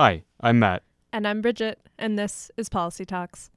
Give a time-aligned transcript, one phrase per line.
[0.00, 0.84] Hi, I'm Matt.
[1.12, 3.50] And I'm Bridget, and this is Policy Talks.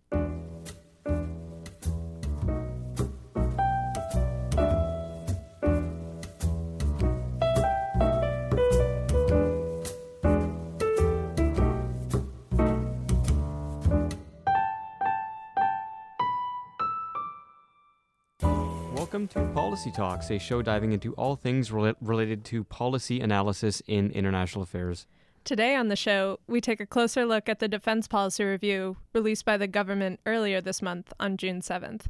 [18.96, 23.84] Welcome to Policy Talks, a show diving into all things rela- related to policy analysis
[23.86, 25.06] in international affairs.
[25.44, 29.44] Today on the show, we take a closer look at the Defense Policy Review released
[29.44, 32.04] by the government earlier this month on June 7th.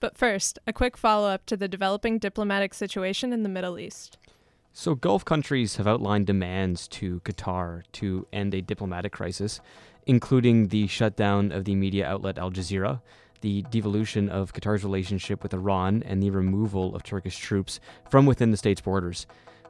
[0.00, 4.18] But first, a quick follow up to the developing diplomatic situation in the Middle East.
[4.72, 9.60] So, Gulf countries have outlined demands to Qatar to end a diplomatic crisis,
[10.04, 13.00] including the shutdown of the media outlet Al Jazeera,
[13.42, 17.78] the devolution of Qatar's relationship with Iran, and the removal of Turkish troops
[18.10, 19.26] from within the state's borders.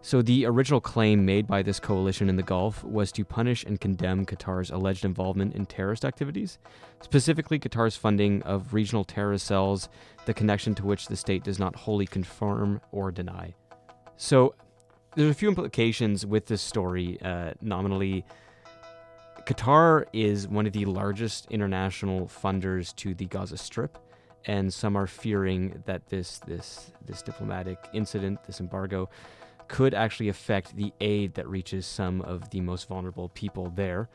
[0.07, 3.81] So, the original claim made by this coalition in the Gulf was to punish and
[3.81, 6.61] condemn Qatar's alleged involvement in terrorist activities,
[7.01, 9.89] specifically Qatar's funding of regional terrorist cells,
[10.25, 13.53] the connection to which the state does not wholly confirm or deny.
[14.17, 14.55] So,
[15.17, 17.21] there's a few implications with this story.
[17.21, 18.25] Uh, nominally,
[19.41, 23.99] Qatar is one of the largest international funders to the Gaza Strip,
[24.45, 29.09] and some are fearing that this this this diplomatic incident, this embargo,
[29.69, 34.09] could actually affect the aid that reaches some of the most vulnerable people there.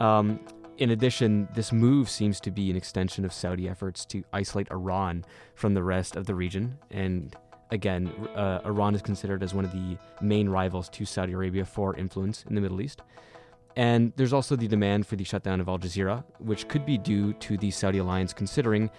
[0.00, 0.40] Um,
[0.78, 5.24] in addition, this move seems to be an extension of Saudi efforts to isolate Iran
[5.54, 7.34] from the rest of the region and
[7.70, 11.96] again, uh, Iran is considered as one of the main rivals to Saudi Arabia for
[11.96, 13.02] influence in the Middle East.
[13.76, 17.34] And there's also the demand for the shutdown of Al Jazeera, which could be due
[17.34, 18.90] to the Saudi alliance considering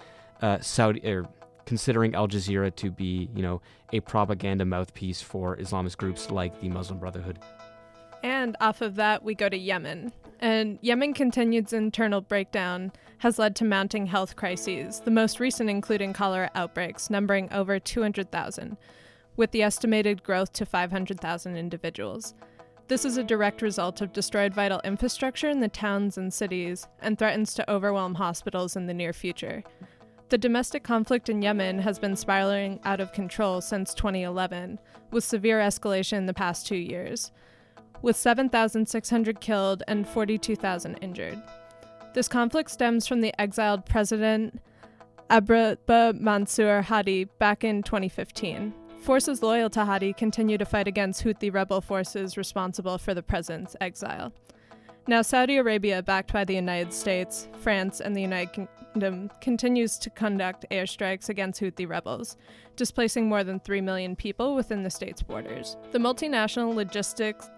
[0.42, 1.28] uh, Saudi er,
[1.68, 3.62] considering Al Jazeera to be, you know,
[3.94, 7.38] a propaganda mouthpiece for Islamist groups like the Muslim Brotherhood.
[8.24, 10.12] And off of that, we go to Yemen.
[10.40, 16.14] And Yemen continued internal breakdown has led to mounting health crises, the most recent including
[16.14, 18.78] cholera outbreaks, numbering over 200,000,
[19.36, 22.34] with the estimated growth to 500,000 individuals.
[22.88, 27.20] This is a direct result of destroyed vital infrastructure in the towns and cities and
[27.20, 29.64] threatens to overwhelm hospitals in the near future.
[30.30, 34.80] The domestic conflict in Yemen has been spiraling out of control since 2011,
[35.12, 37.32] with severe escalation in the past two years
[38.02, 41.42] with 7,600 killed and 42,000 injured.
[42.14, 44.62] This conflict stems from the exiled president
[45.30, 48.74] Abdrabbuh Mansour Hadi back in 2015.
[49.02, 53.76] Forces loyal to Hadi continue to fight against Houthi rebel forces responsible for the president's
[53.82, 54.32] exile.
[55.08, 60.10] Now, Saudi Arabia, backed by the United States, France, and the United Kingdom, continues to
[60.10, 62.38] conduct airstrikes against Houthi rebels,
[62.76, 65.78] displacing more than 3 million people within the state's borders.
[65.92, 67.50] The multinational logistics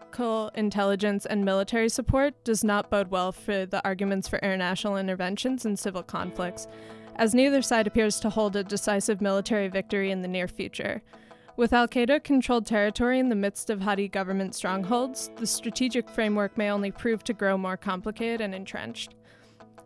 [0.56, 5.78] intelligence and military support does not bode well for the arguments for international interventions in
[5.78, 6.68] civil conflicts,
[7.16, 11.02] as neither side appears to hold a decisive military victory in the near future.
[11.56, 16.58] With Al Qaeda controlled territory in the midst of Hadi government strongholds, the strategic framework
[16.58, 19.16] may only prove to grow more complicated and entrenched.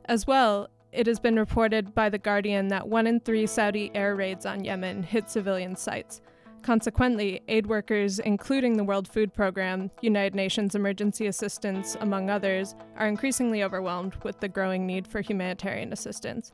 [0.06, 4.16] As well, it has been reported by The Guardian that one in three Saudi air
[4.16, 6.22] raids on Yemen hit civilian sites,
[6.64, 13.08] Consequently, aid workers, including the World Food Program, United Nations Emergency Assistance, among others, are
[13.08, 16.54] increasingly overwhelmed with the growing need for humanitarian assistance,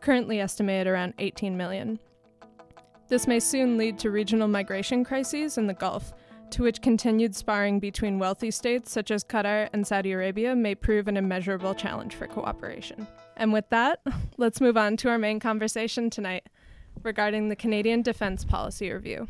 [0.00, 2.00] currently estimated around 18 million.
[3.06, 6.12] This may soon lead to regional migration crises in the Gulf,
[6.50, 11.06] to which continued sparring between wealthy states such as Qatar and Saudi Arabia may prove
[11.06, 13.06] an immeasurable challenge for cooperation.
[13.36, 14.00] And with that,
[14.36, 16.48] let's move on to our main conversation tonight
[17.02, 19.26] regarding the Canadian Defence Policy Review.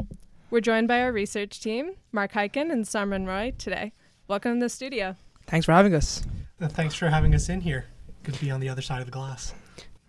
[0.51, 3.93] We're joined by our research team, Mark Hyken and Samran Roy, today.
[4.29, 5.17] Welcome to the studio.
[5.47, 6.23] Thanks for having us.
[6.61, 7.87] Uh, thanks for having us in here.
[8.23, 9.55] Good to be on the other side of the glass.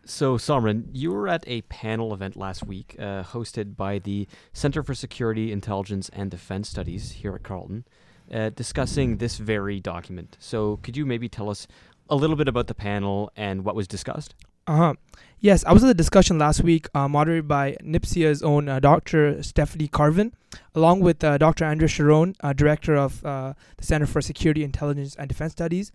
[0.05, 4.83] So, Samran, you were at a panel event last week uh, hosted by the Center
[4.83, 7.85] for Security, Intelligence, and Defense Studies here at Carleton,
[8.31, 10.37] uh, discussing this very document.
[10.39, 11.67] So, could you maybe tell us
[12.09, 14.35] a little bit about the panel and what was discussed?
[14.67, 14.93] Uh huh.
[15.39, 19.43] Yes, I was at the discussion last week, uh, moderated by NPSIA's own uh, Dr.
[19.43, 20.33] Stephanie Carvin,
[20.73, 21.65] along with uh, Dr.
[21.65, 25.91] Andrea Charron, uh, director of uh, the Center for Security, Intelligence, and Defense Studies.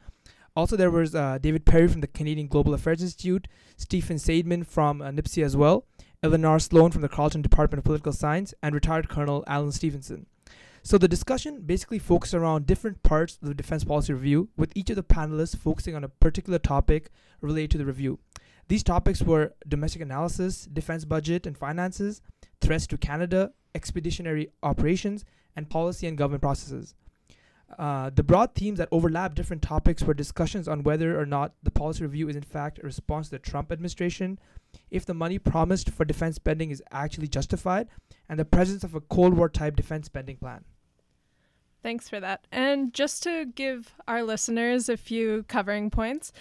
[0.55, 5.01] Also, there was uh, David Perry from the Canadian Global Affairs Institute, Stephen Saideman from
[5.01, 5.85] NPSIA as well,
[6.23, 10.27] Elinor Sloan from the Carleton Department of Political Science, and retired Colonel Alan Stevenson.
[10.83, 14.91] So the discussion basically focused around different parts of the Defense Policy Review, with each
[14.91, 17.11] of the panelists focusing on a particular topic
[17.41, 18.19] related to the review.
[18.69, 22.23] These topics were domestic analysis, defense budget and finances,
[22.61, 25.25] threats to Canada, expeditionary operations,
[25.57, 26.95] and policy and government processes.
[27.79, 31.71] Uh, the broad themes that overlap different topics were discussions on whether or not the
[31.71, 34.39] policy review is in fact a response to the Trump administration,
[34.91, 37.89] if the money promised for defense spending is actually justified,
[38.29, 40.65] and the presence of a Cold War type defense spending plan.
[41.83, 42.47] Thanks for that.
[42.53, 46.33] And just to give our listeners a few covering points,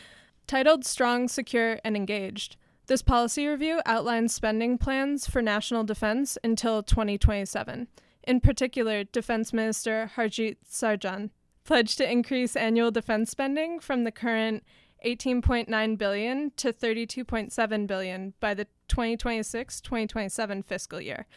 [0.47, 2.57] titled Strong, Secure, and Engaged,
[2.87, 7.87] this policy review outlines spending plans for national defense until 2027.
[8.23, 11.29] In particular, Defense Minister Harjit Sajjan
[11.63, 14.63] pledged to increase annual defense spending from the current
[15.05, 21.27] 18.9 billion to 32.7 billion by the 2026-2027 fiscal year,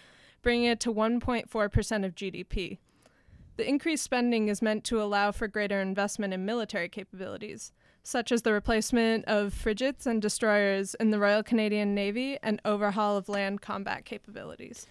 [0.42, 2.78] bringing it to 1.4% of GDP.
[3.56, 7.72] The increased spending is meant to allow for greater investment in military capabilities,
[8.02, 13.16] such as the replacement of frigates and destroyers in the Royal Canadian Navy and overhaul
[13.16, 14.86] of land combat capabilities.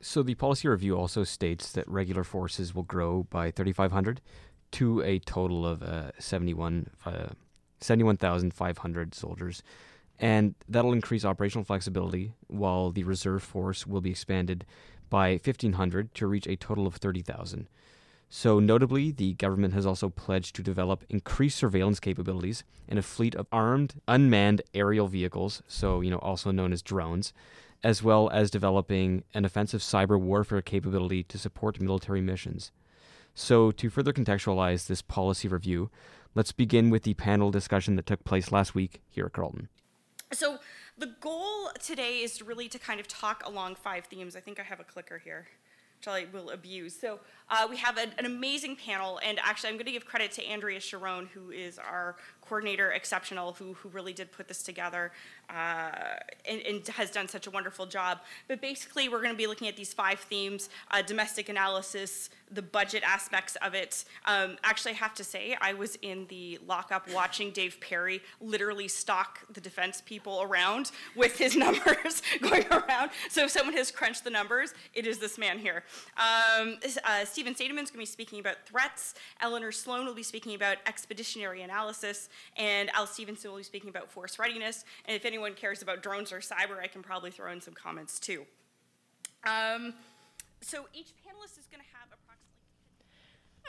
[0.00, 4.20] So the policy review also states that regular forces will grow by 3,500
[4.72, 7.28] to a total of uh, 71, uh,
[7.80, 9.62] 71,500 soldiers.
[10.18, 14.66] And that'll increase operational flexibility, while the reserve force will be expanded
[15.10, 17.68] by 1,500 to reach a total of 30,000.
[18.36, 23.36] So, notably, the government has also pledged to develop increased surveillance capabilities and a fleet
[23.36, 27.32] of armed, unmanned aerial vehicles, so, you know, also known as drones,
[27.84, 32.72] as well as developing an offensive cyber warfare capability to support military missions.
[33.34, 35.90] So, to further contextualize this policy review,
[36.34, 39.68] let's begin with the panel discussion that took place last week here at Carleton.
[40.32, 40.58] So,
[40.96, 44.36] the goal today is really to kind of talk along five themes.
[44.36, 45.46] I think I have a clicker here
[46.04, 46.98] which I will abuse.
[46.98, 50.32] So uh, we have an, an, amazing panel, and actually, I'm going to give credit
[50.32, 55.12] to Andrea Charron, who is our coordinator exceptional, who, who really did put this together
[55.50, 55.90] uh,
[56.48, 58.20] and, and, has done such a wonderful job.
[58.48, 62.62] But basically, we're going to be looking at these five themes uh, domestic analysis, the
[62.62, 64.04] budget aspects of it.
[64.26, 68.88] Um, actually, I have to say, I was in the lockup watching Dave Perry literally
[68.88, 73.10] stalk the defense people around with his numbers going around.
[73.28, 75.84] So if someone has crunched the numbers, it is this man here.
[76.16, 79.14] Um, uh, Saideman's going to be speaking about threats.
[79.40, 82.28] Elinor Sloan will be speaking about expeditionary analysis.
[82.56, 84.84] And Al Stevenson will be speaking about force readiness.
[85.06, 88.18] And if anyone cares about drones or cyber, I can probably throw in some comments
[88.18, 88.46] too.
[89.44, 89.94] Um,
[90.60, 92.54] so each panelist is going to have approximately.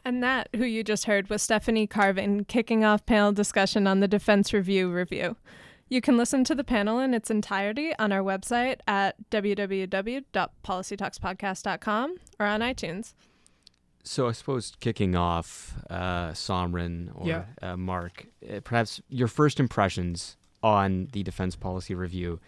[0.03, 4.07] And that, who you just heard, was Stephanie Carvin kicking off panel discussion on the
[4.07, 5.35] Defense Review review.
[5.87, 12.45] You can listen to the panel in its entirety on our website at www.policytalkspodcast.com or
[12.45, 13.13] on iTunes.
[14.07, 17.45] So I suppose kicking off, uh, Somren or Yeah.
[17.61, 22.39] uh, Mark, uh, perhaps your first impressions on the defense policy review.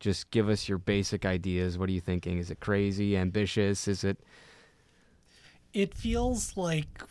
[0.00, 1.76] Just give us your basic ideas.
[1.78, 2.38] What are you thinking?
[2.38, 3.86] Is it crazy, ambitious?
[3.86, 4.18] Is it?
[5.74, 7.02] It feels like,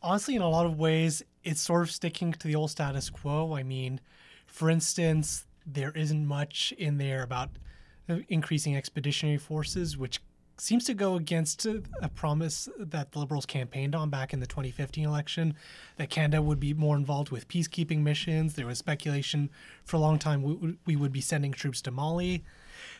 [0.00, 3.54] honestly, in a lot of ways, it's sort of sticking to the old status quo.
[3.54, 4.00] I mean,
[4.46, 7.50] for instance, there isn't much in there about
[8.08, 10.20] uh, increasing expeditionary forces, which
[10.60, 15.04] seems to go against a promise that the Liberals campaigned on back in the 2015
[15.04, 15.54] election
[15.96, 18.54] that Canada would be more involved with peacekeeping missions.
[18.54, 19.50] There was speculation
[19.84, 22.44] for a long time we, we would be sending troops to Mali.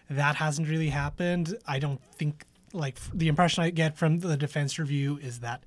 [0.08, 1.56] That hasn't really happened.
[1.66, 5.64] I don't think, like, the impression I get from the defense review is that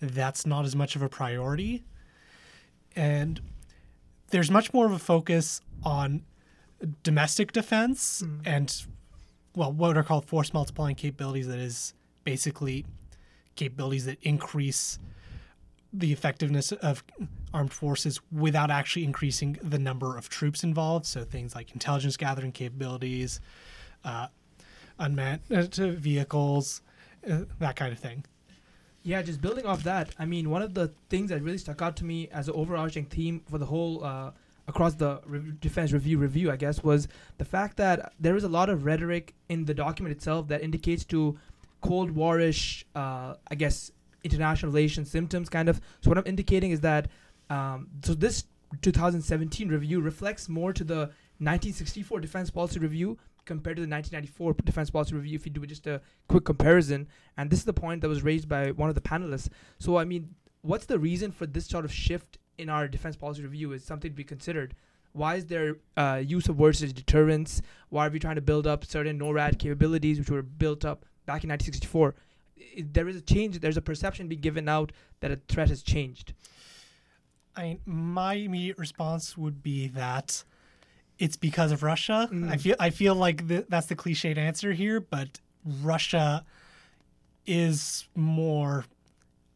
[0.00, 1.84] that's not as much of a priority.
[2.96, 3.40] And
[4.30, 6.22] there's much more of a focus on
[7.02, 8.40] domestic defense mm.
[8.44, 8.84] and
[9.54, 11.48] well, what are called force multiplying capabilities.
[11.48, 11.94] That is
[12.24, 12.86] basically
[13.54, 14.98] capabilities that increase
[15.92, 17.04] the effectiveness of
[17.52, 21.04] armed forces without actually increasing the number of troops involved.
[21.04, 23.40] So things like intelligence gathering capabilities,
[24.04, 24.28] uh,
[24.98, 26.80] unmanned uh, vehicles,
[27.30, 28.24] uh, that kind of thing.
[29.02, 31.96] Yeah, just building off that, I mean, one of the things that really stuck out
[31.96, 34.30] to me as an overarching theme for the whole uh,
[34.68, 38.48] across the re- defense review review, I guess, was the fact that there is a
[38.48, 41.38] lot of rhetoric in the document itself that indicates to
[41.80, 43.90] Cold Warish, uh, I guess,
[44.24, 45.80] international relations symptoms, kind of.
[46.00, 47.08] So what I'm indicating is that
[47.50, 48.44] um, so this
[48.80, 54.90] 2017 review reflects more to the 1964 defense policy review compared to the 1994 defense
[54.90, 58.08] policy review if you do just a quick comparison and this is the point that
[58.08, 61.66] was raised by one of the panelists so i mean what's the reason for this
[61.66, 64.74] sort of shift in our defense policy review is something to be considered.
[65.12, 67.60] Why is there uh, use of words as deterrence?
[67.90, 71.44] Why are we trying to build up certain NORAD capabilities which were built up back
[71.44, 72.14] in 1964?
[72.78, 73.60] there is a change.
[73.60, 76.34] There's a perception being given out that a threat has changed.
[77.56, 80.44] I my immediate response would be that
[81.18, 82.28] it's because of Russia.
[82.32, 82.50] Mm.
[82.50, 86.44] I feel I feel like the, that's the cliched answer here, but Russia
[87.46, 88.84] is more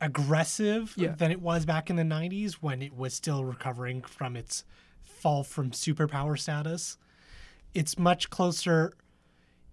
[0.01, 1.13] aggressive Yeah.
[1.15, 4.65] than it was back in the 90s when it was still recovering from its
[5.03, 6.99] fall from superpower status.
[7.75, 8.93] It's much closer,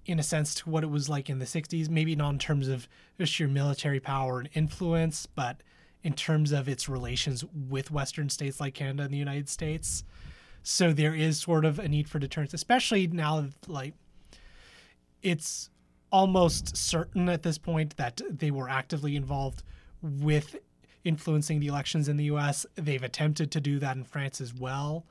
[0.06, 1.90] in a sense, to what it was like in the 60s.
[1.90, 2.88] Maybe not in terms of
[3.24, 5.62] sheer military power and influence, but
[6.04, 10.04] in terms of its relations with Western states like Canada and the United States.
[10.62, 13.94] So there is sort of a need for deterrence, especially now that, like,
[15.22, 15.70] it's
[16.12, 19.64] almost certain at this point that they were actively involved
[20.04, 20.58] with
[21.04, 22.66] influencing the elections in the US.
[22.76, 25.06] They've attempted to do that in France as well.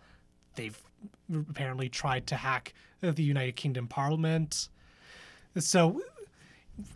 [0.54, 0.80] They've
[1.50, 4.68] apparently tried to hack the United Kingdom Parliament.
[5.58, 6.00] So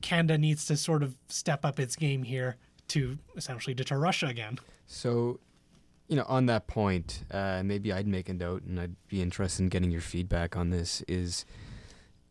[0.01, 2.57] Canada needs to sort of step up its game here
[2.89, 4.59] to essentially deter Russia again.
[4.87, 5.41] So,
[6.09, 9.63] you know, on that point, uh, maybe I'd make a note, and I'd be interested
[9.63, 11.03] in getting your feedback on this.
[11.09, 11.45] Is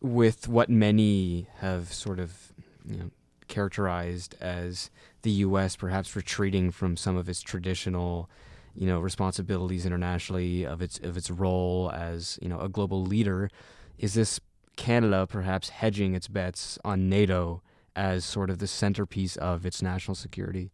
[0.02, 2.54] with what many have sort of,
[2.88, 3.12] you know,
[3.48, 4.90] characterized as
[5.22, 5.76] the U.S.
[5.76, 8.30] perhaps retreating from some of its traditional,
[8.76, 13.50] you know, responsibilities internationally of its of its role as you know a global leader.
[13.98, 14.40] Is this
[14.76, 17.62] Canada perhaps hedging its bets on NATO
[17.96, 20.72] as sort of the centerpiece of its national security?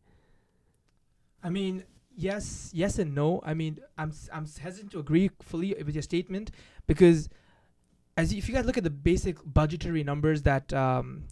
[1.43, 1.83] I mean,
[2.15, 3.41] yes, yes and no.
[3.43, 6.51] I mean, I'm I'm hesitant to agree fully with your statement
[6.87, 7.29] because,
[8.17, 11.25] as if you guys look at the basic budgetary numbers that um,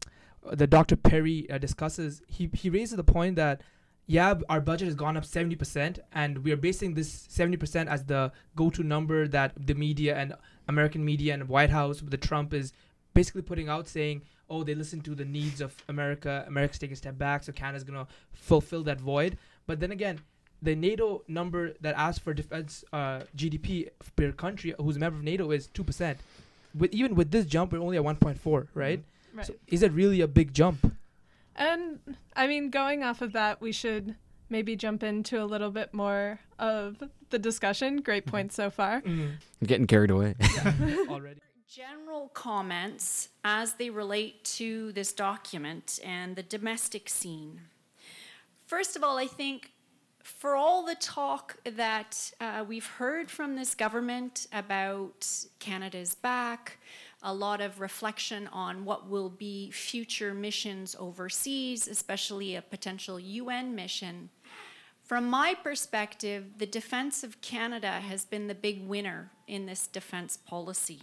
[0.52, 0.96] that Dr.
[0.96, 3.62] Perry uh, discusses, he he raises the point that
[4.08, 7.90] yeah, our budget has gone up seventy percent, and we are basing this seventy percent
[7.90, 10.34] as the go-to number that the media and
[10.68, 12.74] American media and White House, with the Trump is
[13.14, 16.44] basically putting out, saying, oh, they listen to the needs of America.
[16.48, 19.38] America's taking a step back, so Canada's gonna fulfill that void.
[19.68, 20.20] But then again,
[20.62, 25.24] the NATO number that asks for defense uh, GDP per country who's a member of
[25.24, 26.18] NATO is two percent.
[26.74, 28.68] With even with this jump, we're only at one point four,
[29.34, 29.38] right?
[29.38, 29.46] Right.
[29.48, 30.94] So is it really a big jump?
[31.56, 32.00] And
[32.36, 34.16] I mean, going off of that, we should
[34.50, 37.98] maybe jump into a little bit more of the discussion.
[37.98, 39.02] Great points so far.
[39.06, 40.36] I'm getting carried away.
[41.10, 41.40] Already.
[41.68, 47.62] General comments as they relate to this document and the domestic scene.
[48.66, 49.72] First of all, I think
[50.24, 55.28] for all the talk that uh, we've heard from this government about
[55.60, 56.80] Canada's back,
[57.22, 63.76] a lot of reflection on what will be future missions overseas, especially a potential UN
[63.76, 64.30] mission.
[65.04, 70.38] From my perspective, the defense of Canada has been the big winner in this defense
[70.38, 71.02] policy.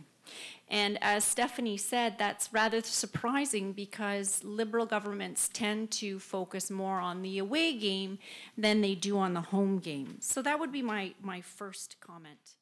[0.68, 7.22] And as Stephanie said, that's rather surprising because liberal governments tend to focus more on
[7.22, 8.18] the away game
[8.56, 10.16] than they do on the home game.
[10.20, 12.56] So that would be my, my first comment.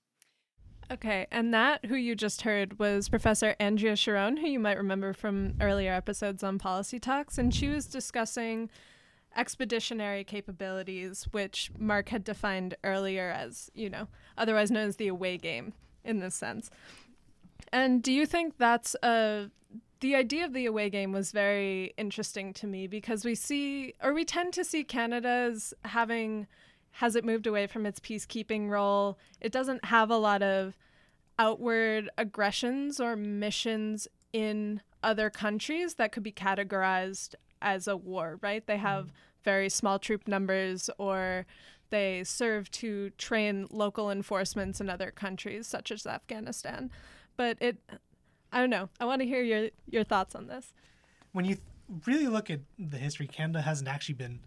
[0.95, 5.13] Okay, and that who you just heard was Professor Andrea Charron, who you might remember
[5.13, 8.71] from earlier episodes on Policy Talks, and she was discussing
[9.37, 14.07] expeditionary capabilities, which Mark had defined earlier as, you know,
[14.39, 15.73] otherwise known as the away game
[16.05, 16.71] in this sense.
[17.73, 19.51] And do you think that's a
[19.99, 24.15] the idea of the away game was very interesting to me because we see or
[24.15, 26.47] we tend to see Canada as having
[26.99, 29.19] has it moved away from its peacekeeping role?
[29.41, 30.77] It doesn't have a lot of
[31.39, 38.65] outward aggressions or missions in other countries that could be categorized as a war, right?
[38.65, 38.87] They mm-hmm.
[38.87, 41.47] have very small troop numbers or
[41.91, 46.91] they serve to train local enforcements in other countries such as Afghanistan.
[47.37, 47.77] But it
[48.53, 48.89] I don't know.
[49.01, 50.73] I want to hear your your thoughts on this.
[51.33, 51.67] when you th-
[52.07, 54.39] really look at the history, Canada hasn't actually been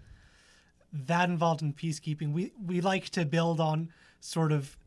[0.92, 2.34] that involved in peacekeeping.
[2.34, 3.90] We we like to build on
[4.20, 4.78] sort of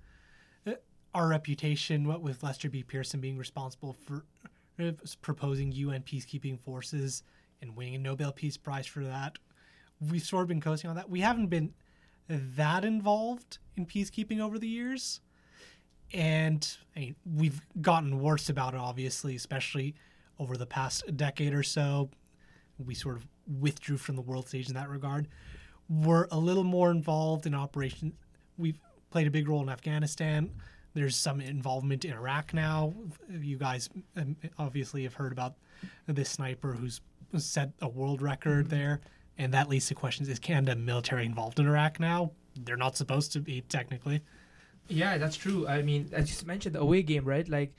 [0.66, 0.72] uh,
[1.14, 2.82] our reputation, what with Lester B.
[2.82, 4.24] Pearson being responsible for
[4.82, 4.92] uh,
[5.22, 7.22] proposing UN peacekeeping forces
[7.62, 9.36] and winning a Nobel Peace Prize for that.
[10.10, 11.10] We've sort of been coasting on that.
[11.10, 11.74] We haven't been
[12.28, 15.20] that involved in peacekeeping over the years
[16.12, 19.94] and I mean, we've gotten worse about it, obviously, especially
[20.38, 22.10] over the past decade or so.
[22.78, 23.26] We sort of
[23.60, 25.28] withdrew from the world stage in that regard.
[25.90, 28.14] We're a little more involved in operations.
[28.56, 28.78] We've
[29.10, 30.50] played a big role in Afghanistan.
[30.94, 32.94] There's some involvement in Iraq now.
[33.28, 35.54] You guys um, obviously have heard about
[36.06, 37.00] this sniper who's
[37.38, 39.00] set a world record there.
[39.38, 42.32] And that leads to questions is Canada military involved in Iraq now?
[42.64, 44.20] They're not supposed to be, technically.
[44.88, 45.66] Yeah, that's true.
[45.66, 47.48] I mean, as you mentioned, the away game, right?
[47.48, 47.72] Like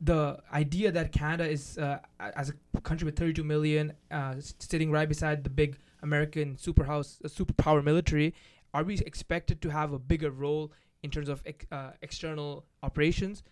[0.00, 5.08] the idea that Canada is, uh, as a country with 32 million, uh, sitting right
[5.08, 8.34] beside the big American superhouse, uh, superpower military,
[8.74, 10.72] are we expected to have a bigger role
[11.02, 13.42] in terms of ex- uh, external operations?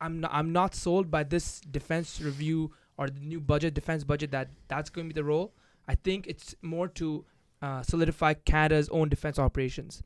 [0.00, 4.30] I'm not, I'm not sold by this defense review or the new budget, defense budget,
[4.30, 5.54] that that's going to be the role.
[5.88, 7.24] I think it's more to
[7.62, 10.02] uh, solidify Canada's own defense operations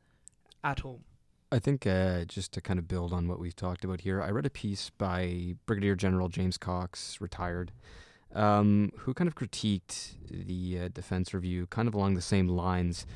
[0.63, 1.05] at home?
[1.51, 4.31] I think uh, just to kind of build on what we've talked about here, I
[4.31, 7.73] read a piece by Brigadier General James Cox, retired,
[8.35, 13.07] um, who kind of critiqued the uh, defense review kind of along the same lines.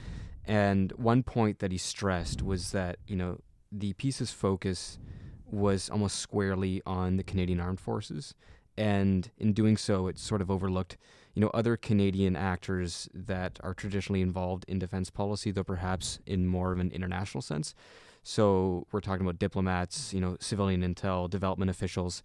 [0.46, 3.38] And one point that he stressed was that, you know,
[3.70, 4.98] the piece's focus
[5.44, 8.34] was almost squarely on the Canadian Armed Forces.
[8.78, 10.96] And in doing so, it sort of overlooked,
[11.34, 16.46] you know, other Canadian actors that are traditionally involved in defense policy, though perhaps in
[16.46, 17.74] more of an international sense.
[18.22, 22.22] So we're talking about diplomats, you know, civilian intel, development officials,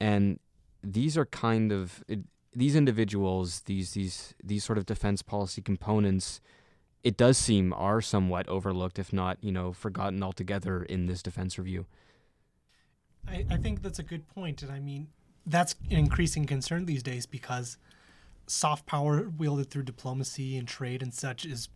[0.00, 0.40] and
[0.82, 2.20] these are kind of it,
[2.54, 6.40] these individuals, these these these sort of defense policy components.
[7.02, 11.58] It does seem are somewhat overlooked, if not, you know, forgotten altogether in this defense
[11.58, 11.84] review.
[13.28, 15.08] I, I think that's a good point, and I mean
[15.46, 17.76] that's an increasing concern these days because
[18.46, 21.68] soft power wielded through diplomacy and trade and such is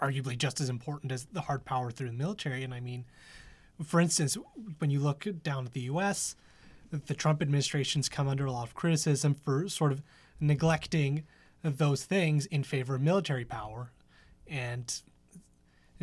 [0.00, 2.64] arguably just as important as the hard power through the military.
[2.64, 3.04] And I mean,
[3.84, 4.36] for instance,
[4.78, 6.36] when you look down at the U.S.,
[6.90, 10.02] the Trump administration's come under a lot of criticism for sort of
[10.40, 11.24] neglecting
[11.62, 13.92] those things in favor of military power.
[14.48, 14.92] And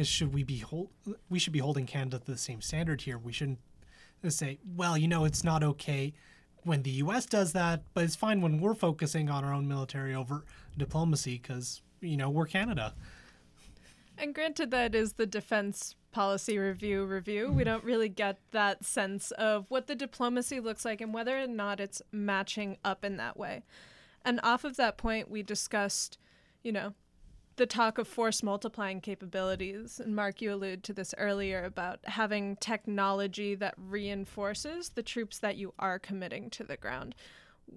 [0.02, 0.90] should we be hold,
[1.30, 3.18] we should be holding Canada to the same standard here.
[3.18, 3.60] We shouldn't
[4.30, 6.14] say, well, you know, it's not okay
[6.64, 7.26] when the U.S.
[7.26, 10.44] does that, but it's fine when we're focusing on our own military over
[10.78, 12.94] diplomacy because you know we're Canada.
[14.18, 17.52] And granted, that is the defense policy review review.
[17.52, 21.48] We don't really get that sense of what the diplomacy looks like and whether or
[21.48, 23.64] not it's matching up in that way.
[24.26, 26.18] And off of that point, we discussed,
[26.64, 26.94] you know,
[27.58, 30.00] the talk of force multiplying capabilities.
[30.04, 35.58] And Mark, you alluded to this earlier about having technology that reinforces the troops that
[35.58, 37.16] you are committing to the ground.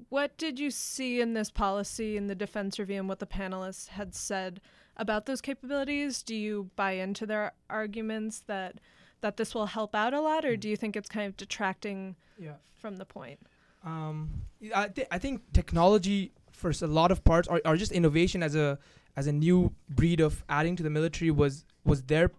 [0.09, 3.89] What did you see in this policy in the defense review and what the panelists
[3.89, 4.61] had said
[5.01, 6.23] about those capabilities?
[6.23, 8.81] Do you buy into their arguments that
[9.23, 12.17] that this will help out a lot, or do you think it's kind of detracting
[12.39, 12.55] Yeah.
[12.77, 13.39] from the point?
[13.85, 14.31] Um,
[14.75, 18.55] I, th- I think technology for a lot of parts, or, or just innovation as
[18.55, 18.79] a
[19.17, 22.31] as a new breed of adding to the military was was there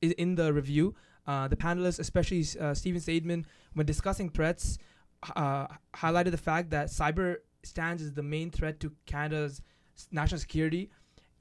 [0.00, 0.94] in the review.
[1.26, 4.78] Uh, the panelists, especially uh, Stephen Saideman, when discussing threats,
[5.36, 9.60] uh, highlighted the fact that cyber stands as the main threat to Canada's
[10.10, 10.90] national security.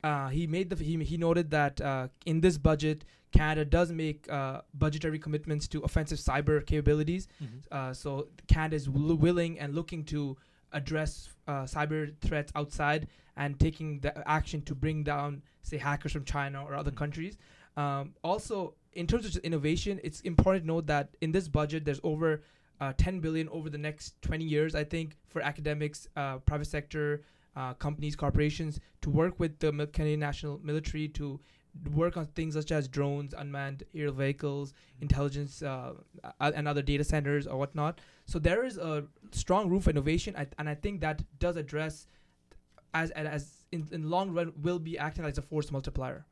[0.03, 4.29] Uh, he made the he, he noted that uh, in this budget, Canada does make
[4.31, 7.27] uh, budgetary commitments to offensive cyber capabilities.
[7.71, 10.35] Uh, so Canada is w- willing and looking to
[10.73, 16.25] address uh, cyber threats outside and taking the action to bring down, say, hackers from
[16.25, 16.95] China or other Mhm.
[16.97, 17.37] countries.
[17.77, 21.85] Um, also, in terms of just innovation, it's important to note that in this budget,
[21.85, 22.41] there's over
[22.81, 27.21] uh, 10 billion over the next 20 years, I think, for academics, uh, private sector,
[27.55, 31.39] uh, companies, corporations to work with the Canadian National Military to
[31.93, 35.93] work on things such as drones, unmanned aerial vehicles, intelligence, uh,
[36.39, 37.99] and other data centers or whatnot.
[38.25, 42.07] So there is a strong room for innovation, and I think that does address,
[42.93, 46.25] as as in, in long run, will be acting as a force multiplier.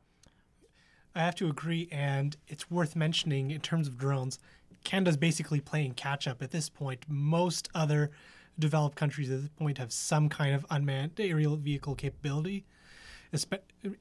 [1.15, 4.39] I have to agree, and it's worth mentioning in terms of drones,
[4.83, 7.05] Canada's basically playing catch up at this point.
[7.07, 8.11] Most other
[8.59, 12.65] developed countries at this point have some kind of unmanned aerial vehicle capability,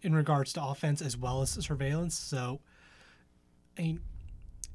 [0.02, 2.18] in regards to offense as well as surveillance.
[2.18, 2.60] So,
[3.78, 4.00] I mean,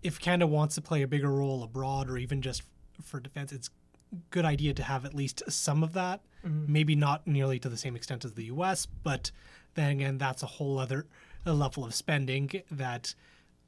[0.02, 2.64] if Canada wants to play a bigger role abroad or even just
[3.02, 6.22] for defense, it's a good idea to have at least some of that.
[6.46, 6.72] Mm-hmm.
[6.72, 9.32] Maybe not nearly to the same extent as the U.S., but
[9.74, 11.08] then again, that's a whole other
[11.46, 13.16] level of spending that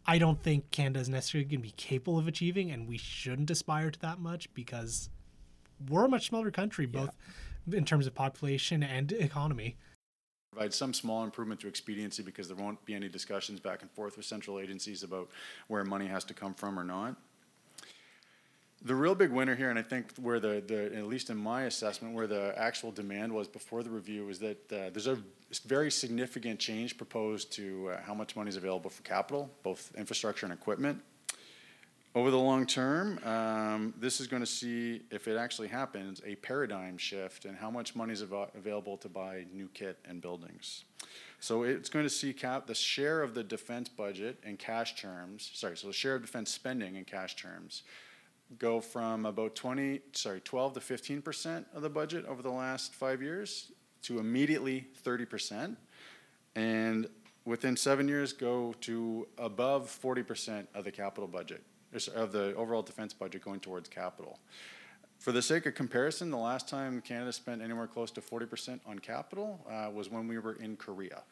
[0.06, 3.50] I don't think Canada is necessarily going to be capable of achieving, and we shouldn't
[3.50, 5.10] aspire to that much because
[5.90, 7.16] we're a much smaller country, both
[7.72, 9.76] in terms of population and economy.
[10.52, 14.16] provide some small improvement to expediency because there won't be any discussions back and forth
[14.16, 15.30] with central agencies about
[15.68, 17.16] where money has to come from or not.
[18.84, 21.64] The real big winner here, and I think where the, the at least in my
[21.64, 25.18] assessment, where the actual demand was before the review, is that uh, there's a
[25.66, 30.46] very significant change proposed to uh, how much money is available for capital, both infrastructure
[30.46, 31.02] and equipment.
[32.16, 36.36] Over the long term, um, this is going to see, if it actually happens, a
[36.36, 40.86] paradigm shift in how much money is ava- available to buy new kit and buildings.
[41.42, 45.52] So it's going to see cap the share of the defense budget in cash terms.
[45.54, 47.84] Sorry, so the share of defense spending in cash terms
[48.60, 52.94] go from about 20, sorry, 12 to 15 percent of the budget over the last
[52.94, 53.74] five years
[54.04, 55.78] to immediately 30 percent,
[56.56, 57.08] and
[57.44, 61.62] within seven years go to above 40 percent of the capital budget
[62.14, 64.40] of the overall defense budget going towards capital.
[65.20, 69.00] For the sake of comparison, the last time Canada spent anywhere close to 40% on
[69.00, 71.24] capital uh, was when we were in Korea.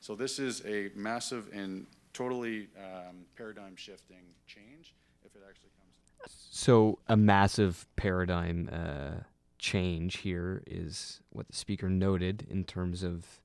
[0.00, 4.94] So this is a massive and totally um, paradigm shifting change
[5.24, 6.32] if it actually comes.
[6.50, 9.22] So a massive paradigm uh,
[9.58, 13.40] change here is what the speaker noted in terms of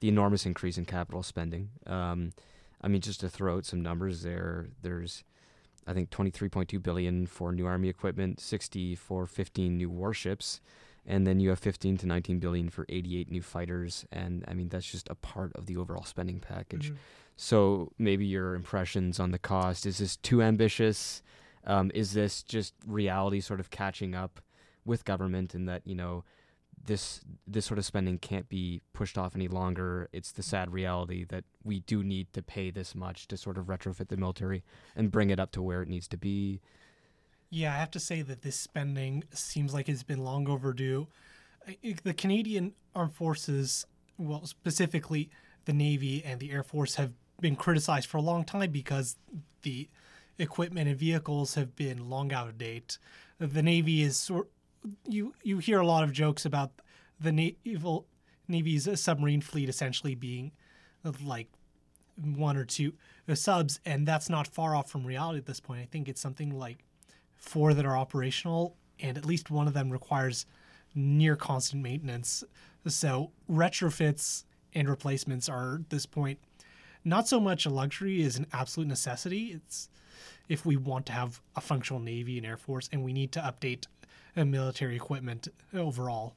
[0.00, 1.70] the enormous increase in capital spending.
[1.86, 2.32] Um,
[2.82, 5.22] I mean, just to throw out some numbers there, there's
[5.86, 10.60] I think 23.2 billion for new army equipment, 60 for 15 new warships,
[11.06, 14.04] and then you have 15 to 19 billion for 88 new fighters.
[14.12, 16.92] And I mean, that's just a part of the overall spending package.
[16.92, 16.96] Mhm.
[17.36, 21.22] So maybe your impressions on the cost is this too ambitious?
[21.64, 24.40] Um, is this just reality sort of catching up
[24.84, 26.24] with government, and that you know
[26.84, 30.08] this this sort of spending can't be pushed off any longer?
[30.12, 33.66] It's the sad reality that we do need to pay this much to sort of
[33.66, 34.62] retrofit the military
[34.96, 36.60] and bring it up to where it needs to be.
[37.50, 41.08] Yeah, I have to say that this spending seems like it's been long overdue.
[42.04, 43.86] The Canadian Armed Forces,
[44.18, 45.30] well, specifically
[45.64, 49.16] the Navy and the Air Force, have been criticized for a long time because
[49.62, 49.88] the
[50.38, 52.98] equipment and vehicles have been long out of date.
[53.38, 54.48] The Navy is sort
[55.06, 56.70] you you hear a lot of jokes about
[57.20, 58.06] the naval
[58.48, 60.52] Navy's submarine fleet essentially being
[61.22, 61.48] like
[62.16, 62.92] one or two
[63.28, 65.80] uh, subs, and that's not far off from reality at this point.
[65.80, 66.84] I think it's something like
[67.36, 70.46] four that are operational, and at least one of them requires
[70.94, 72.44] near constant maintenance.
[72.86, 76.38] So retrofits and replacements are at this point
[77.04, 79.52] not so much a luxury as an absolute necessity.
[79.54, 79.88] It's
[80.48, 83.40] if we want to have a functional navy and air force, and we need to
[83.40, 83.86] update
[84.36, 86.34] uh, military equipment overall.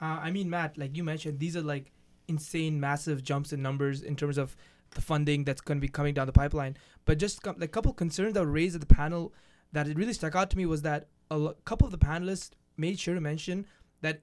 [0.00, 1.92] Uh, I mean, Matt, like you mentioned, these are like
[2.28, 4.56] insane, massive jumps in numbers in terms of
[4.92, 6.76] the funding that's going to be coming down the pipeline.
[7.04, 9.32] But just a couple concerns that were raised at the panel
[9.72, 12.50] that it really stuck out to me was that a l- couple of the panelists
[12.76, 13.66] made sure to mention
[14.00, 14.22] that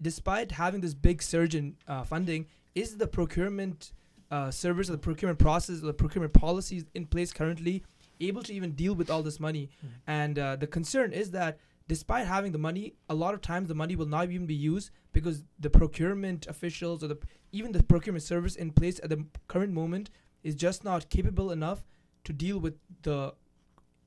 [0.00, 3.92] despite having this big surge in uh, funding, is the procurement
[4.30, 7.82] uh, service or the procurement process or the procurement policies in place currently
[8.20, 9.70] able to even deal with all this money?
[10.06, 13.74] And uh, the concern is that despite having the money, a lot of times the
[13.74, 17.18] money will not even be used because the procurement officials or the
[17.52, 20.10] even the procurement service in place at the current moment
[20.42, 21.84] is just not capable enough
[22.24, 23.32] to deal with the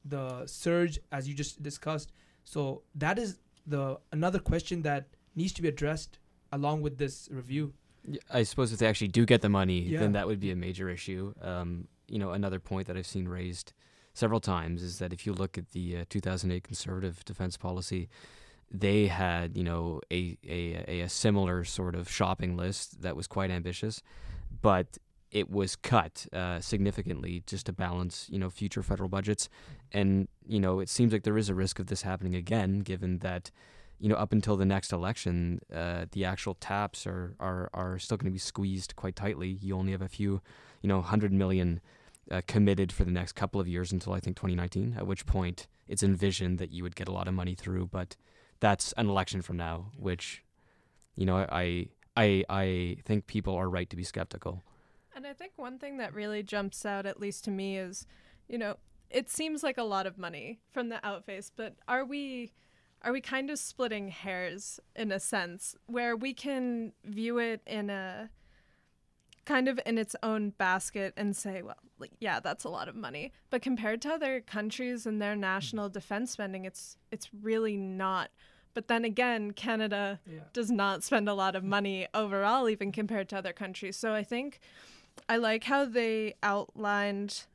[0.05, 2.11] the surge as you just discussed.
[2.43, 6.19] So that is the another question that needs to be addressed
[6.51, 7.73] along with this review.
[8.07, 9.99] Yeah, I suppose if they actually do get the money, Yeah.
[9.99, 11.33] then that would be a major issue.
[11.41, 13.73] Um, you know, another point that I've seen raised
[14.19, 18.09] several times is that if you look at the uh, 2008 conservative defense policy,
[18.69, 23.49] they had you know a, a a similar sort of shopping list that was quite
[23.49, 24.03] ambitious,
[24.61, 24.97] but
[25.31, 29.49] it was cut uh, significantly just to balance you know future federal budgets,
[29.91, 33.19] and you know it seems like there is a risk of this happening again, given
[33.19, 33.51] that
[34.01, 38.17] you know, up until the next election, uh, the actual taps are are, are still
[38.17, 39.49] going to be squeezed quite tightly.
[39.61, 40.41] You only have a few,
[40.81, 41.81] you know, hundred million
[42.31, 44.95] uh, committed for the next couple of years until I think 2019.
[44.97, 48.15] At which point, it's envisioned that you would get a lot of money through, but
[48.59, 50.43] that's an election from now, which,
[51.15, 54.63] you know, I I I think people are right to be skeptical.
[55.15, 58.05] And I think one thing that really jumps out, at least to me, is,
[58.47, 58.77] you know,
[59.09, 62.51] it seems like a lot of money from the outface, but are we
[63.01, 67.89] are we kind of splitting hairs in a sense where we can view it in
[67.89, 68.29] a
[69.49, 72.95] kind of in its own basket and say, well, like, yeah, that's a lot of
[72.95, 73.33] money.
[73.49, 75.93] But compared to other countries and their national mm.
[75.93, 78.29] defense spending, it's it's really not.
[78.75, 80.41] But then again, Canada Yeah.
[80.53, 83.97] does not spend a lot of money overall, even compared to other countries.
[83.97, 84.59] So I think
[85.27, 87.47] I like how they outlined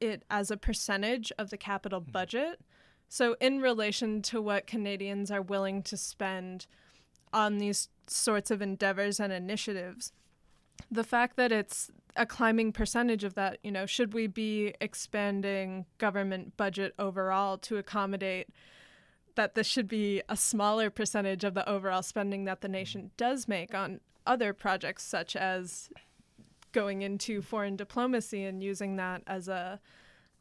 [0.00, 2.12] it as a percentage of the capital mm-hmm.
[2.12, 2.60] budget.
[3.08, 6.66] So, in relation to what Canadians are willing to spend
[7.32, 10.12] on these sorts of endeavors and initiatives,
[10.90, 15.86] the fact that it's a climbing percentage of that, you know, should we be expanding
[15.98, 18.48] government budget overall to accommodate
[19.34, 23.48] that this should be a smaller percentage of the overall spending that the nation does
[23.48, 25.88] make on other projects, such as
[26.72, 29.80] going into foreign diplomacy and using that as a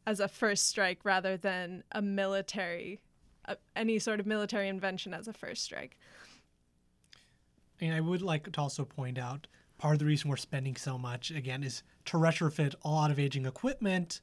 [0.08, 3.00] as a first strike rather than a military
[3.46, 5.98] uh, any sort of military invention as a first strike.
[7.80, 9.48] And I would like to also point out
[9.82, 13.18] part of the reason we're spending so much again is to retrofit a lot of
[13.18, 14.22] aging equipment,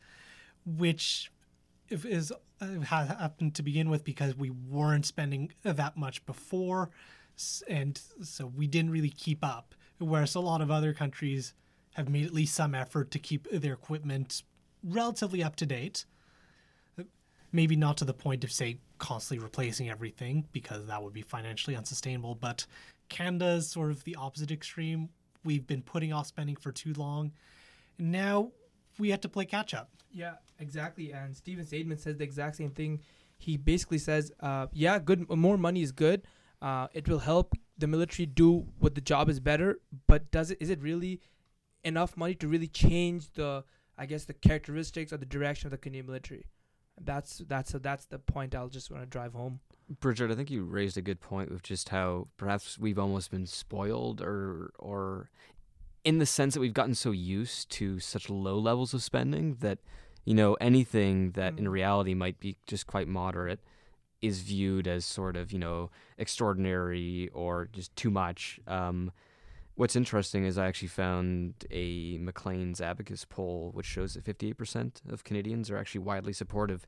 [0.64, 1.32] which
[1.90, 6.90] is uh, happened to begin with because we weren't spending that much before,
[7.66, 9.74] and so we didn't really keep up.
[9.98, 11.54] Whereas a lot of other countries
[11.94, 14.44] have made at least some effort to keep their equipment
[14.84, 16.04] relatively up to date.
[17.50, 21.74] Maybe not to the point of say constantly replacing everything because that would be financially
[21.74, 22.64] unsustainable, but
[23.08, 25.08] Canada's sort of the opposite extreme.
[25.48, 27.32] We've been putting off spending for too long,
[27.98, 28.52] And now
[28.98, 29.88] we have to play catch up.
[30.12, 31.12] Yeah, exactly.
[31.12, 33.00] And Steven Saideman says the exact same thing.
[33.38, 35.20] He basically says, uh, "Yeah, good.
[35.30, 36.26] More money is good.
[36.60, 39.80] Uh, it will help the military do what the job is better.
[40.06, 40.58] But does it?
[40.60, 41.20] Is it really
[41.82, 43.64] enough money to really change the,
[43.96, 46.44] I guess, the characteristics or the direction of the Canadian military?
[47.00, 48.54] That's that's so that's the point.
[48.54, 49.60] I'll just want to drive home.
[50.00, 53.46] Bridget, I think you raised a good point with just how perhaps we've almost been
[53.46, 55.30] spoiled or or
[56.04, 59.78] in the sense that we've gotten so used to such low levels of spending that
[60.24, 61.70] you know anything that in Mm.
[61.70, 63.60] reality might be just quite moderate
[64.20, 69.10] is viewed as sort of you know extraordinary or just too much um,
[69.78, 75.24] what's interesting is i actually found a Maclean's abacus poll which shows that 58% of
[75.24, 76.86] canadians are actually widely supportive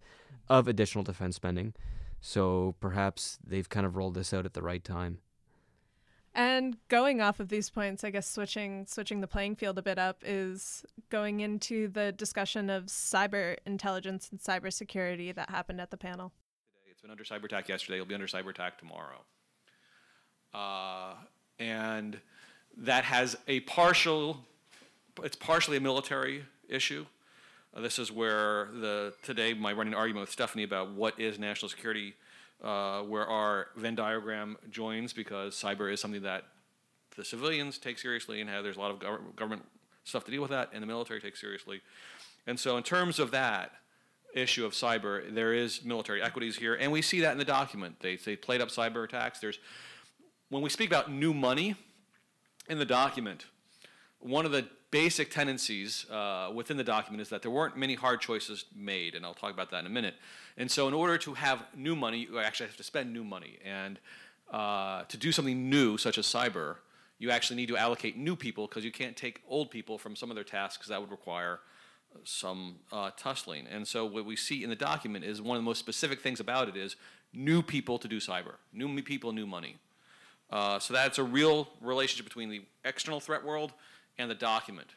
[0.48, 1.72] of additional defense spending
[2.20, 5.18] so perhaps they've kind of rolled this out at the right time
[6.34, 9.98] And going off of these points, I guess switching switching the playing field a bit
[9.98, 15.96] up is going into the discussion of cyber intelligence and cybersecurity that happened at the
[15.96, 16.32] panel.
[16.88, 17.96] It's been under cyber attack yesterday.
[17.96, 19.24] It'll be under cyber attack tomorrow.
[20.54, 21.14] Uh,
[21.58, 22.20] and
[22.76, 24.38] that has a partial,
[25.22, 27.06] it's partially a military issue.
[27.74, 31.68] Uh, this is where the today my running argument with Stephanie about what is national
[31.68, 32.14] security,
[32.62, 36.44] uh, where our Venn diagram joins because cyber is something that
[37.16, 39.64] the civilians take seriously and how there's a lot of gov- government
[40.04, 41.80] stuff to deal with that, and the military takes seriously.
[42.46, 43.72] And so, in terms of that
[44.34, 48.00] issue of cyber, there is military equities here, and we see that in the document.
[48.00, 49.38] They they played up cyber attacks.
[49.38, 49.58] There's
[50.48, 51.76] when we speak about new money
[52.70, 53.46] in the document,
[54.20, 58.20] one of the basic tendencies uh, within the document is that there weren't many hard
[58.20, 60.14] choices made, and I'll talk about that in a minute.
[60.56, 63.58] And so, in order to have new money, you actually have to spend new money,
[63.64, 63.98] and
[64.52, 66.76] uh, to do something new, such as cyber,
[67.18, 70.30] you actually need to allocate new people because you can't take old people from some
[70.30, 71.60] of their tasks because that would require
[72.24, 73.66] some uh, tussling.
[73.66, 76.40] And so what we see in the document is one of the most specific things
[76.40, 76.96] about it is
[77.32, 79.76] new people to do cyber, new people, new money.
[80.50, 83.72] Uh, so that's a real relationship between the external threat world
[84.18, 84.88] and the document.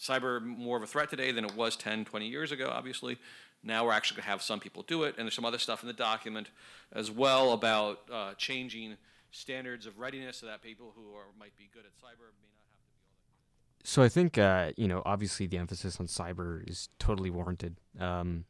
[0.00, 3.18] Cyber more of a threat today than it was 10, 20 years ago, obviously.
[3.62, 5.82] Now we're actually going to have some people do it, and there's some other stuff
[5.82, 6.50] in the document
[6.92, 8.96] as well about uh, changing
[9.30, 12.64] standards of readiness so that people who are, might be good at cyber may not
[12.66, 13.88] have to be all that.
[13.88, 17.76] So I think uh, you know, obviously the emphasis on cyber is totally warranted.
[17.98, 18.44] Um,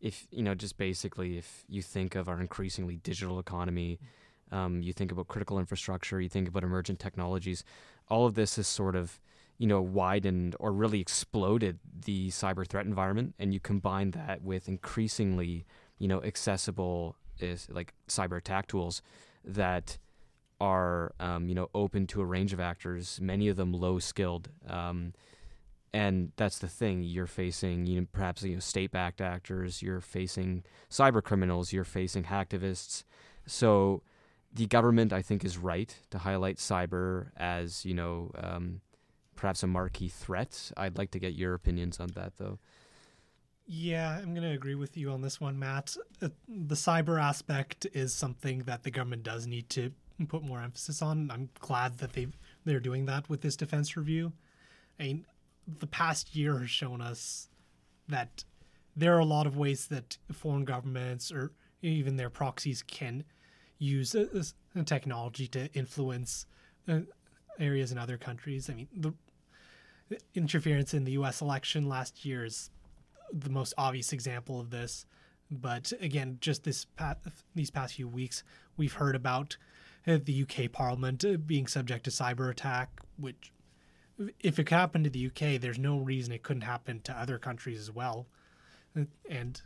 [0.00, 3.98] if you know, just basically, if you think of our increasingly digital economy,
[4.52, 7.64] um, you think about critical infrastructure, you think about emergent technologies,
[8.08, 9.20] all of this has sort of
[9.58, 14.68] you know widened or really exploded the cyber threat environment, and you combine that with
[14.68, 15.64] increasingly
[15.98, 19.02] you know accessible is like cyber attack tools
[19.44, 19.98] that
[20.60, 24.48] are um, you know open to a range of actors, many of them low skilled.
[24.68, 25.12] Um,
[25.92, 30.00] and that's the thing you're facing you know perhaps you know state backed actors you're
[30.00, 33.04] facing cyber criminals you're facing hacktivists
[33.46, 34.02] so
[34.56, 38.80] the government i think is right to highlight cyber as you know um,
[39.36, 42.58] perhaps a marquee threat i'd like to get your opinions on that though
[43.68, 45.96] Yeah, I'm going to agree with you on this one, Matt.
[46.22, 49.90] Uh, the cyber aspect is something that the government does need to
[50.28, 51.30] put more emphasis on.
[51.32, 52.28] I'm glad that they
[52.64, 54.32] they're doing that with this defense review.
[55.00, 55.26] I mean,
[55.66, 57.48] the past year has shown us
[58.08, 58.44] that
[58.94, 61.50] there are a lot of ways that foreign governments or
[61.82, 63.24] even their proxies can
[63.78, 64.14] use
[64.84, 66.46] technology to influence
[66.88, 67.00] uh,
[67.58, 68.70] areas in other countries.
[68.70, 69.14] I mean, the
[70.34, 71.40] interference in the U.S.
[71.40, 72.70] election last year is
[73.32, 75.04] the most obvious example of this.
[75.50, 77.16] But again, just this pa-
[77.54, 78.42] these past few weeks,
[78.76, 79.56] we've heard about
[80.06, 83.00] uh, the UK Parliament uh, being subject to cyber attack.
[83.18, 83.52] Which,
[84.40, 87.38] if it could happen to the UK, there's no reason it couldn't happen to other
[87.38, 88.26] countries as well.
[88.96, 89.60] Uh, And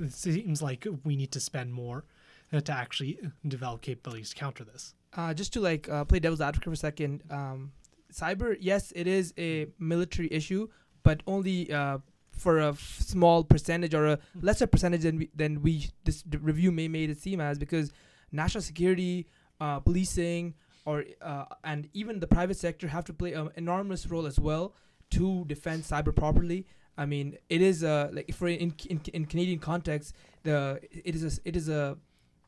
[0.00, 2.04] it seems like we need to spend more
[2.52, 4.94] to actually develop capabilities to counter this.
[5.16, 7.72] uh, just to like uh, play devil's advocate for a second, um,
[8.12, 10.68] cyber, yes, it is a military issue,
[11.02, 11.98] but only uh,
[12.30, 16.70] for a f- small percentage or a lesser percentage than we, than we this review
[16.72, 17.92] may made it seem as because
[18.32, 19.26] national security,
[19.60, 24.26] uh, policing, or uh, and even the private sector have to play an enormous role
[24.26, 24.74] as well
[25.10, 26.66] to defend cyber properly.
[26.96, 31.14] I mean, it is a like if we're in in, in Canadian context, the it
[31.14, 31.96] is a it is a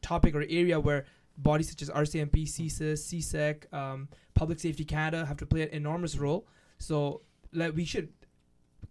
[0.03, 1.05] topic or area where
[1.37, 6.17] bodies such as RCMP, CSIS, CSEC, um, Public Safety Canada have to play an enormous
[6.17, 6.47] role.
[6.79, 8.09] So like, we should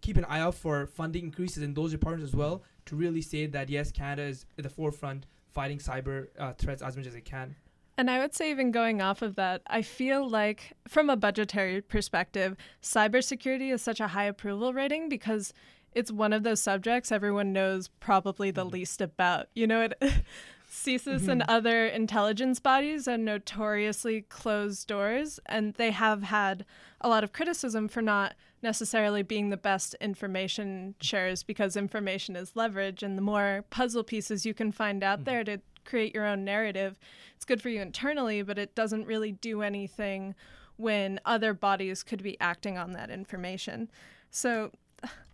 [0.00, 3.46] keep an eye out for funding increases in those departments as well to really say
[3.46, 7.24] that yes, Canada is at the forefront fighting cyber uh, threats as much as it
[7.24, 7.54] can.
[7.98, 11.82] And I would say, even going off of that, I feel like from a budgetary
[11.82, 15.52] perspective, cybersecurity is such a high approval rating because
[15.92, 19.48] it's one of those subjects everyone knows probably the least about.
[19.54, 19.94] You know, it.
[20.70, 21.50] CSIS and mm-hmm.
[21.50, 26.64] other intelligence bodies are notoriously closed doors, and they have had
[27.00, 32.54] a lot of criticism for not necessarily being the best information sharers because information is
[32.54, 35.24] leverage, and the more puzzle pieces you can find out mm-hmm.
[35.24, 36.98] there to create your own narrative,
[37.34, 40.34] it's good for you internally, but it doesn't really do anything
[40.76, 43.90] when other bodies could be acting on that information.
[44.30, 44.70] So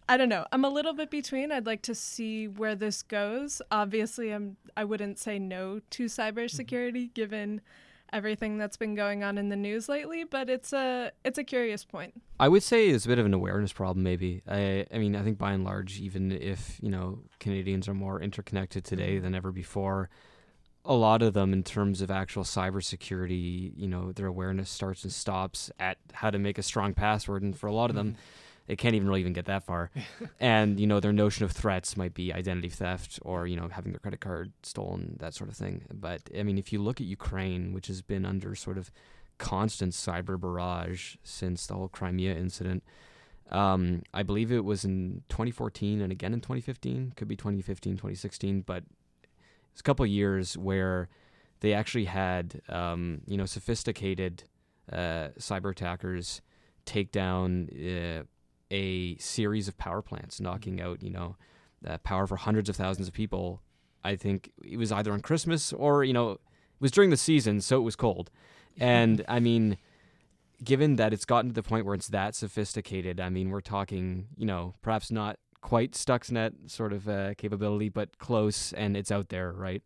[0.08, 0.46] I don't know.
[0.52, 1.50] I'm a little bit between.
[1.50, 3.60] I'd like to see where this goes.
[3.70, 7.12] Obviously, I'm I wouldn't say no to cybersecurity mm-hmm.
[7.14, 7.60] given
[8.12, 11.84] everything that's been going on in the news lately, but it's a it's a curious
[11.84, 12.14] point.
[12.38, 14.42] I would say it's a bit of an awareness problem, maybe.
[14.48, 18.20] I, I mean, I think by and large, even if you know Canadians are more
[18.20, 19.24] interconnected today mm-hmm.
[19.24, 20.08] than ever before,
[20.84, 25.12] a lot of them, in terms of actual cybersecurity, you know, their awareness starts and
[25.12, 28.20] stops at how to make a strong password, and for a lot of them, mm-hmm.
[28.66, 29.90] They can't even really even get that far.
[30.40, 33.92] and you know, their notion of threats might be identity theft or you know having
[33.92, 35.82] their credit card stolen, that sort of thing.
[35.92, 38.90] But I mean, if you look at Ukraine, which has been under sort of
[39.38, 42.82] constant cyber barrage since the whole Crimea incident.
[43.50, 47.12] Um, I believe it was in 2014 and again in 2015.
[47.16, 48.84] Could be 2015, 2016, but
[49.70, 51.08] it's a couple of years where
[51.60, 54.44] they actually had, um, you know, sophisticated
[54.92, 56.40] uh, cyber attackers
[56.84, 58.22] take down uh,
[58.70, 61.36] a series of power plants, knocking out, you know,
[61.86, 63.62] uh, power for hundreds of thousands of people.
[64.04, 66.40] I think it was either on Christmas or, you know, it
[66.80, 68.30] was during the season, so it was cold.
[68.78, 69.78] And I mean,
[70.62, 74.26] given that it's gotten to the point where it's that sophisticated, I mean, we're talking,
[74.36, 79.30] you know, perhaps not quite Stuxnet sort of uh, capability, but close, and it's out
[79.30, 79.82] there, right?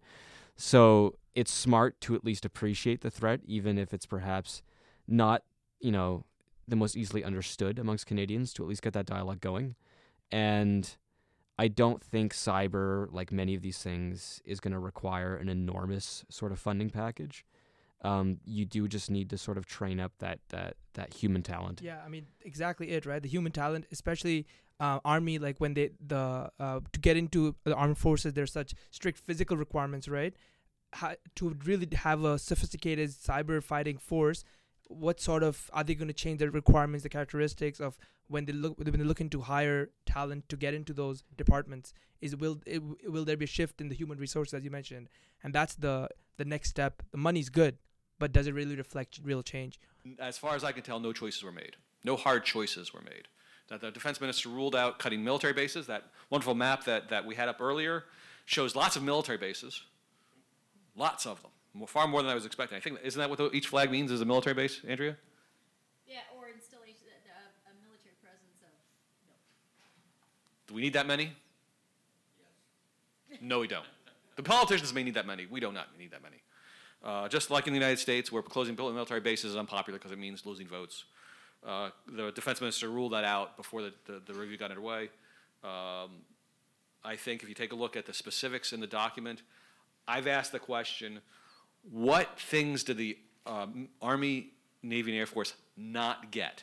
[0.57, 4.63] So it's smart to at least appreciate the threat, even if it's perhaps
[5.07, 5.43] not,
[5.81, 6.25] you know,
[6.71, 9.75] the most easily understood amongst Canadians, to at least get that dialogue going.
[10.33, 10.97] And
[11.59, 16.25] I don't think cyber, like many of these things, is going to require an enormous
[16.31, 17.45] sort of funding package.
[18.03, 21.83] Um, you do just need to sort of train up that that that human talent.
[21.83, 23.23] Yeah, I mean exactly it, right?
[23.23, 24.47] The human talent, especially
[24.81, 28.73] uh, army, like when they the uh, to get into the armed forces, there's such
[28.91, 30.35] strict physical requirements, right?
[31.37, 34.45] To really have a sophisticated cyber fighting force,
[34.91, 37.97] what sort of are they going to change the requirements, the characteristics of
[38.29, 41.95] when they look when they're looking to hire talent to get into those departments?
[42.21, 45.09] Is will it, will there be a shift in the human resources as you mentioned?
[45.45, 47.03] And that's the the next step.
[47.13, 47.79] The money's good,
[48.19, 49.79] but does it really reflect real change?
[50.19, 51.77] As far as I can tell, no choices were made.
[52.05, 53.29] No hard choices were made.
[53.69, 55.87] That the defense minister ruled out cutting military bases.
[55.87, 58.05] That wonderful map that, that we had up earlier
[58.45, 59.83] shows lots of military bases,
[60.97, 62.77] lots of them, more, far more than I was expecting.
[62.77, 64.11] I think isn't that what the, each flag means?
[64.11, 65.17] Is a military base, Andrea?
[66.07, 68.75] Yeah, or installation, a, a military presence of,
[70.67, 71.33] Do we need that many?
[73.41, 73.87] No, we don't.
[74.37, 75.47] The politicians may need that many.
[75.47, 76.37] We do not need that many.
[77.03, 80.19] Uh, just like in the United States, where closing military bases is unpopular because it
[80.19, 81.05] means losing votes.
[81.67, 85.11] Uh, the defense minister ruled that out before the, the, the review got underway.
[85.63, 86.23] Um,
[87.05, 89.43] I think if you take a look at the specifics in the document,
[90.07, 91.21] I've asked the question
[91.91, 93.17] what things did the
[93.47, 94.49] um, Army,
[94.83, 96.63] Navy, and Air Force not get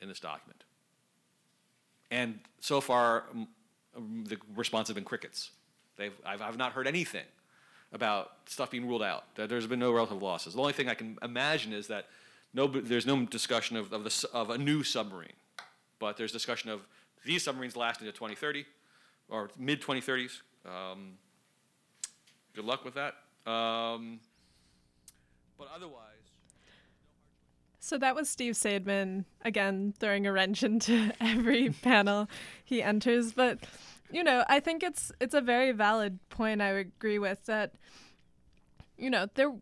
[0.00, 0.64] in this document?
[2.10, 3.24] And so far,
[3.96, 5.50] um, the response has been crickets.
[6.24, 7.26] I've, I've not heard anything
[7.92, 9.34] about stuff being ruled out.
[9.34, 10.54] That there's been no relative losses.
[10.54, 12.06] The only thing I can imagine is that
[12.54, 15.32] no, there's no discussion of, of, the, of a new submarine,
[15.98, 16.80] but there's discussion of
[17.24, 18.64] these submarines lasting into 2030
[19.28, 20.40] or mid 2030s.
[20.66, 21.12] Um,
[22.54, 23.14] good luck with that.
[23.46, 24.20] Um,
[25.58, 26.06] but otherwise,
[27.78, 32.28] So that was Steve Saideman again throwing a wrench into every panel
[32.64, 33.32] he enters.
[33.32, 33.58] But
[34.12, 36.60] you know, I think it's it's a very valid point.
[36.60, 37.74] I agree with that.
[38.96, 39.52] You know, there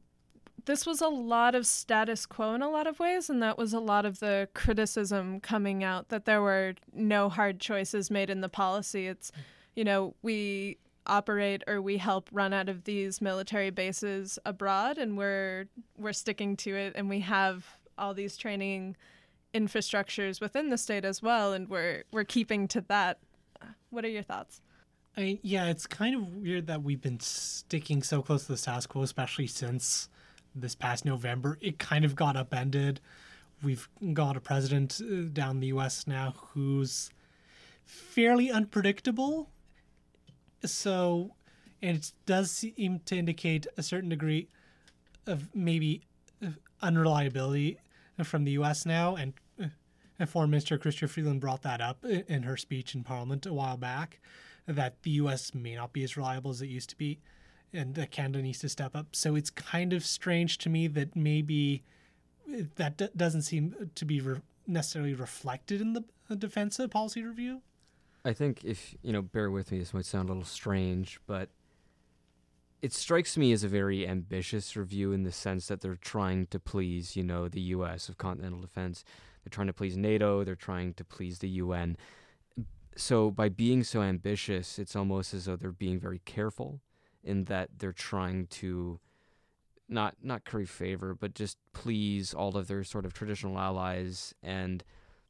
[0.67, 3.73] this was a lot of status quo in a lot of ways, and that was
[3.73, 8.43] a lot of the criticism coming out that there were no hard choices made in
[8.43, 9.07] the policy.
[9.07, 9.33] It's
[9.75, 10.77] you know we
[11.09, 16.57] operate or we help run out of these military bases abroad and we're we're sticking
[16.57, 18.97] to it and we have all these training
[19.55, 23.19] infrastructures within the state as well and we're we're keeping to that
[23.91, 24.61] what are your thoughts
[25.19, 28.57] I mean, yeah, it's kind of weird that we've been sticking so close to the
[28.57, 30.09] status quo, especially since
[30.55, 31.59] this past November.
[31.61, 33.01] It kind of got upended.
[33.61, 36.07] We've got a president uh, down the U.S.
[36.07, 37.11] now who's
[37.85, 39.51] fairly unpredictable.
[40.65, 41.35] So,
[41.83, 44.49] and it does seem to indicate a certain degree
[45.27, 46.03] of maybe
[46.45, 46.51] uh,
[46.83, 47.79] unreliability
[48.25, 48.85] from the U.S.
[48.85, 49.67] now, and, uh,
[50.19, 53.77] and Foreign Minister Chrystia Freeland brought that up in her speech in Parliament a while
[53.77, 54.21] back,
[54.67, 55.55] that the U.S.
[55.55, 57.21] may not be as reliable as it used to be,
[57.73, 59.15] and that Canada needs to step up.
[59.15, 61.83] So it's kind of strange to me that maybe
[62.53, 66.05] uh, that d- doesn't seem to be re- necessarily reflected in the
[66.37, 67.63] defense policy review.
[68.25, 69.79] I think if you know, bear with me.
[69.79, 71.49] This might sound a little strange, but
[72.81, 76.61] it strikes me as a very ambitious review in the sense that they're trying to
[76.61, 78.09] please, you know, the U.S.
[78.09, 79.05] of continental defense.
[79.43, 80.45] They're trying to please NATO.
[80.45, 81.97] They're trying to please the UN.
[82.97, 86.81] So by being so ambitious, it's almost as though they're being very careful
[87.25, 89.01] in that they're trying to
[89.89, 94.85] not not curry favor, but just please all of their sort of traditional allies and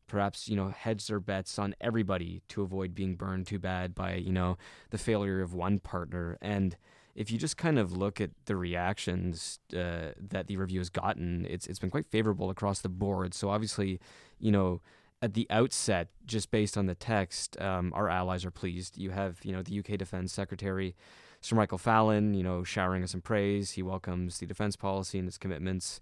[0.08, 4.14] perhaps you know hedge their bets on everybody to avoid being burned too bad by
[4.14, 4.56] you know
[4.90, 6.76] the failure of one partner and
[7.18, 11.48] if you just kind of look at the reactions uh, that the review has gotten,
[11.50, 13.34] it's it's been quite favorable across the board.
[13.34, 13.98] So obviously,
[14.38, 14.80] you know,
[15.20, 18.96] at the outset, just based on the text, um, our allies are pleased.
[18.96, 20.94] You have you know the UK Defence Secretary.
[21.40, 23.72] Sir Michael Fallon, you know, showering us in praise.
[23.72, 26.00] He welcomes the defense policy and its commitments.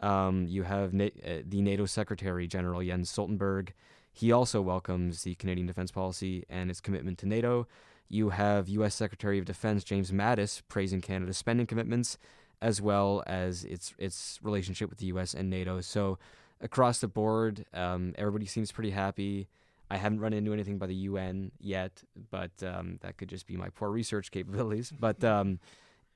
[0.00, 3.70] Um, you have Na- uh, the NATO Secretary General Jens Stoltenberg.
[4.12, 7.66] He also welcomes the Canadian defense policy and its commitment to NATO.
[8.08, 8.94] You have U.S.
[8.94, 12.18] Secretary of Defense James Mattis praising Canada's spending commitments,
[12.62, 15.34] as well as its its relationship with the U.S.
[15.34, 15.80] and NATO.
[15.80, 16.18] So
[16.60, 19.48] across the board, um, everybody seems pretty happy.
[19.90, 23.56] I haven't run into anything by the UN yet, but um, that could just be
[23.56, 24.92] my poor research capabilities.
[24.98, 25.60] But um,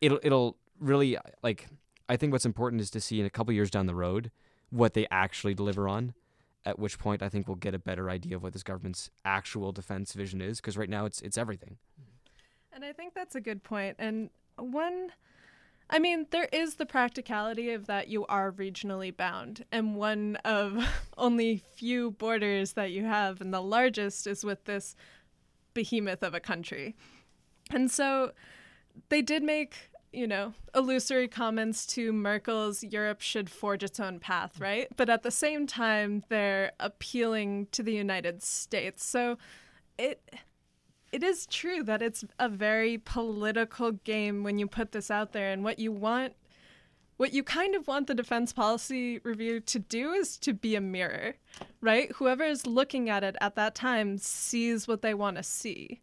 [0.01, 1.67] it'll it'll really like
[2.11, 4.33] I think what's important is to see in a couple years down the road
[4.71, 6.15] what they actually deliver on
[6.65, 9.71] at which point I think we'll get a better idea of what this government's actual
[9.71, 11.79] defense vision is because right now it's it's everything.
[12.73, 13.95] And I think that's a good point.
[14.01, 15.13] And one
[15.89, 20.85] I mean, there is the practicality of that you are regionally bound, and one of
[21.17, 24.97] only few borders that you have, and the largest is with this
[25.75, 26.97] behemoth of a country.
[27.71, 28.33] And so
[29.09, 34.59] they did make you know, illusory comments to Merkel's Europe should forge its own path,
[34.59, 34.63] mm.
[34.63, 34.89] right?
[34.97, 39.05] But at the same time, they're appealing to the United States.
[39.05, 39.39] So
[39.99, 40.23] it
[41.13, 45.51] it is true that it's a very political game when you put this out there
[45.51, 46.35] and what you want
[47.21, 50.81] what you kind of want the defense policy review to do is to be a
[50.81, 51.35] mirror,
[51.83, 52.11] right?
[52.13, 56.01] Whoever is looking at it at that time sees what they want to see.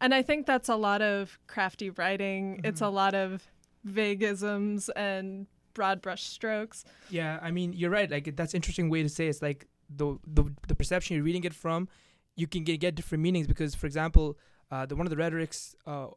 [0.00, 2.56] And I think that's a lot of crafty writing.
[2.56, 2.66] Mm-hmm.
[2.66, 3.46] It's a lot of
[3.86, 6.84] vaguisms and broad brush strokes.
[7.10, 8.10] Yeah, I mean, you're right.
[8.10, 9.26] Like that's interesting way to say.
[9.26, 9.30] It.
[9.30, 11.88] It's like the the the perception you're reading it from,
[12.36, 14.38] you can get get different meanings because, for example,
[14.70, 16.08] uh, the one of the rhetorics uh,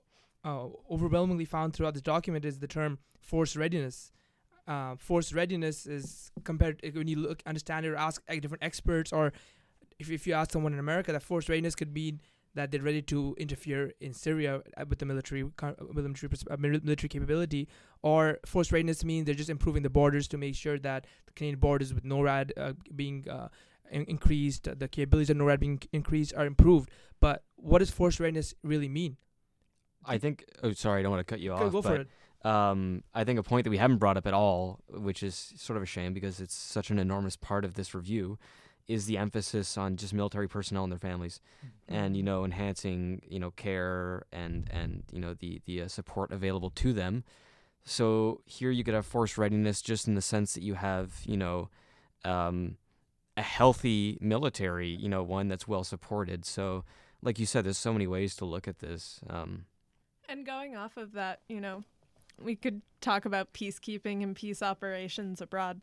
[0.44, 4.12] uh, overwhelmingly found throughout this document is the term force readiness.
[4.68, 9.34] Uh, force readiness is compared when you look understand it or ask different experts or
[10.00, 12.22] if, if you ask someone in America that force readiness could mean
[12.56, 15.44] that they're ready to interfere in Syria uh, with the military
[15.94, 17.68] military, uh, military capability,
[18.02, 21.60] or force readiness means they're just improving the borders to make sure that the Canadian
[21.60, 23.48] borders with NORAD uh, being uh,
[23.90, 26.90] in- increased, the capabilities of NORAD being increased are improved.
[27.20, 29.18] But what does force readiness really mean?
[30.04, 30.46] I think.
[30.64, 31.72] Oh, sorry, I don't want to cut you off.
[31.72, 32.08] Go for it.
[32.44, 35.78] Um, I think a point that we haven't brought up at all, which is sort
[35.78, 38.40] of a shame because it's such an enormous part of this review,
[38.88, 41.94] is the emphasis on just military personnel and their families, mm-hmm.
[41.94, 46.32] and you know enhancing you know care and and you know the the uh, support
[46.32, 47.24] available to them.
[47.84, 51.38] So here you could have force readiness just in the sense that you have you
[51.38, 51.70] know
[52.24, 52.78] um,
[53.38, 56.46] a healthy military, you know one that's well supported.
[56.46, 56.84] So
[57.22, 59.22] like you said, there's so many ways to look at this.
[59.30, 59.66] Um,
[60.28, 61.84] and going off of that, you know,
[62.42, 65.82] we could talk about peacekeeping and peace operations abroad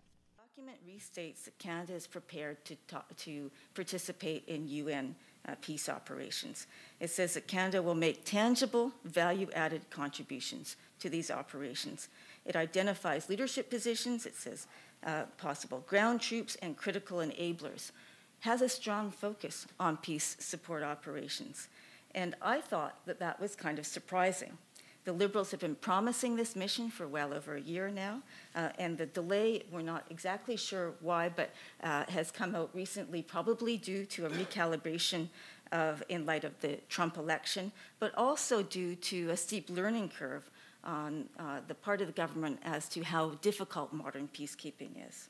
[0.69, 5.15] document restates that Canada is prepared to, talk, to participate in UN
[5.49, 6.67] uh, peace operations.
[7.01, 12.09] It says that Canada will make tangible, value added contributions to these operations.
[12.45, 14.67] It identifies leadership positions, it says
[15.07, 17.93] uh, possible ground troops and critical enablers,
[18.41, 21.69] has a strong focus on peace support operations.
[22.15, 24.59] And I thought that that was kind of surprising.
[25.05, 28.21] The Liberals have been promising this mission for well over a year now,
[28.55, 31.51] uh, and the delay, we're not exactly sure why, but
[31.83, 35.29] uh, has come out recently, probably due to a recalibration
[35.73, 40.51] of, in light of the Trump election, but also due to a steep learning curve
[40.85, 45.29] on uh, the part of the government as to how difficult modern peacekeeping is.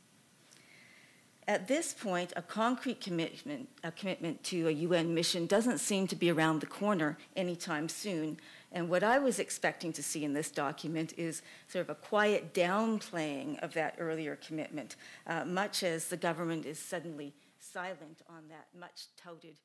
[1.49, 6.17] At this point, a concrete commitment, a commitment to a UN mission doesn't seem to
[6.17, 8.39] be around the corner anytime soon,
[8.71, 12.53] And what I was expecting to see in this document is sort of a quiet
[12.53, 14.97] downplaying of that earlier commitment,
[15.27, 19.57] uh, much as the government is suddenly silent on that much touted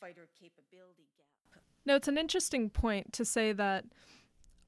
[0.00, 1.62] fighter capability gap.
[1.86, 3.84] No, it's an interesting point to say that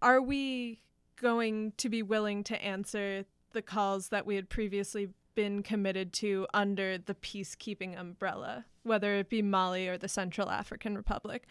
[0.01, 0.81] are we
[1.21, 6.47] going to be willing to answer the calls that we had previously been committed to
[6.53, 11.47] under the peacekeeping umbrella, whether it be Mali or the Central African Republic?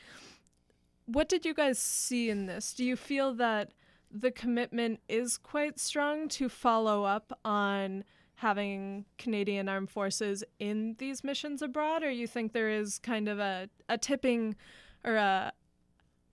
[1.05, 2.73] What did you guys see in this?
[2.73, 3.71] Do you feel that
[4.09, 8.03] the commitment is quite strong to follow up on
[8.35, 13.39] having Canadian armed forces in these missions abroad, or you think there is kind of
[13.39, 14.55] a, a tipping
[15.03, 15.53] or a,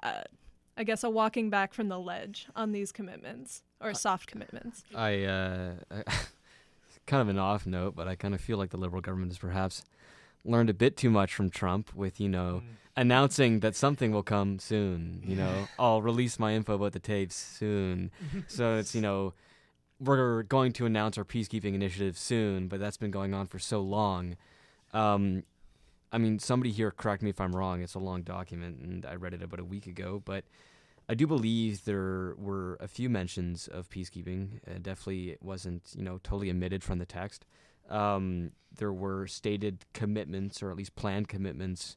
[0.03, 0.25] a
[0.79, 4.85] I guess a walking back from the ledge on these commitments or soft commitments?
[4.95, 5.73] I, uh,
[7.07, 9.39] kind of an off note, but I kind of feel like the Liberal government is
[9.39, 9.85] perhaps
[10.45, 12.69] learned a bit too much from Trump with, you know, mm.
[12.97, 15.23] announcing that something will come soon.
[15.25, 18.11] You know, I'll release my info about the tapes soon.
[18.49, 19.35] so it's, you know,
[20.01, 23.81] we're going to announce our peacekeeping initiative soon, but that's been going on for so
[23.81, 24.37] long.
[24.93, 25.43] Um,
[26.13, 29.15] I mean, somebody here, correct me if I'm wrong, it's a long document and I
[29.17, 30.45] read it about a week ago, but
[31.09, 34.61] I do believe there were a few mentions of peacekeeping.
[34.69, 37.47] Uh, definitely it wasn't, you know, totally omitted from the text.
[37.89, 41.97] Um, there were stated commitments, or at least planned commitments,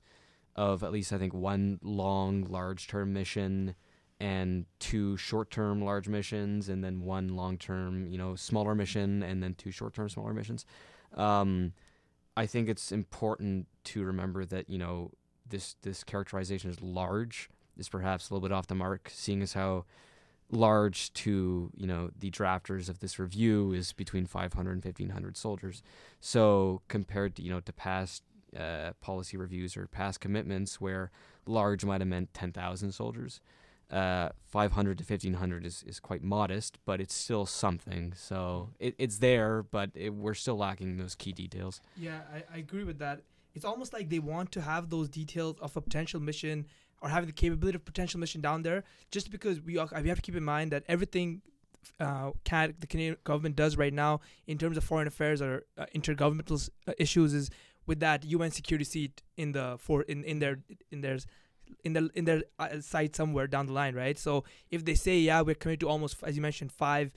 [0.56, 3.76] of at least I think one long, large-term mission
[4.20, 9.56] and two short-term large missions, and then one long-term, you know, smaller mission, and then
[9.56, 10.66] two short-term smaller missions.
[11.16, 11.74] Um,
[12.38, 15.12] I think it's important to remember that you know
[15.48, 19.54] this this characterization is large is perhaps a little bit off the mark, seeing as
[19.54, 19.86] how
[20.52, 25.82] large to you know the drafters of this review is between 500 and 1500 soldiers.
[26.20, 28.24] So compared to you know to past
[28.58, 31.12] uh, policy reviews or past commitments where
[31.46, 33.40] large might have meant 10,000 soldiers.
[33.90, 38.14] Uh, 500 to 1500 is, is quite modest, but it's still something.
[38.16, 41.82] So it, it's there, but it, we're still lacking those key details.
[41.98, 43.22] Yeah, I, I agree with that.
[43.54, 46.68] It's almost like they want to have those details of a potential mission
[47.02, 50.22] or having the capability of potential mission down there, just because we, we have to
[50.22, 51.42] keep in mind that everything
[52.00, 55.86] uh, can, the Canadian government does right now in terms of foreign affairs or uh,
[55.96, 57.50] intergovernmental uh, issues is
[57.88, 60.60] with that UN security seat in the for in, in their
[60.92, 61.18] in their
[61.84, 64.18] in the in their uh, site somewhere down the line, right?
[64.18, 67.12] So if they say yeah, we're committed to almost as you mentioned five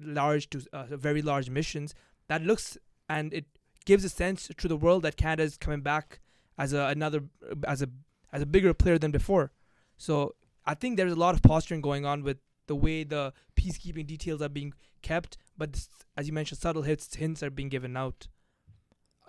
[0.00, 1.94] large to uh, very large missions,
[2.28, 2.76] that looks
[3.08, 3.46] and it
[3.84, 6.20] gives a sense to the world that Canada is coming back
[6.58, 7.24] as a another
[7.66, 7.88] as a
[8.32, 9.52] as a bigger player than before.
[9.96, 14.06] So I think there's a lot of posturing going on with the way the peacekeeping
[14.06, 14.72] details are being
[15.02, 18.28] kept, but as you mentioned, subtle hits hints are being given out.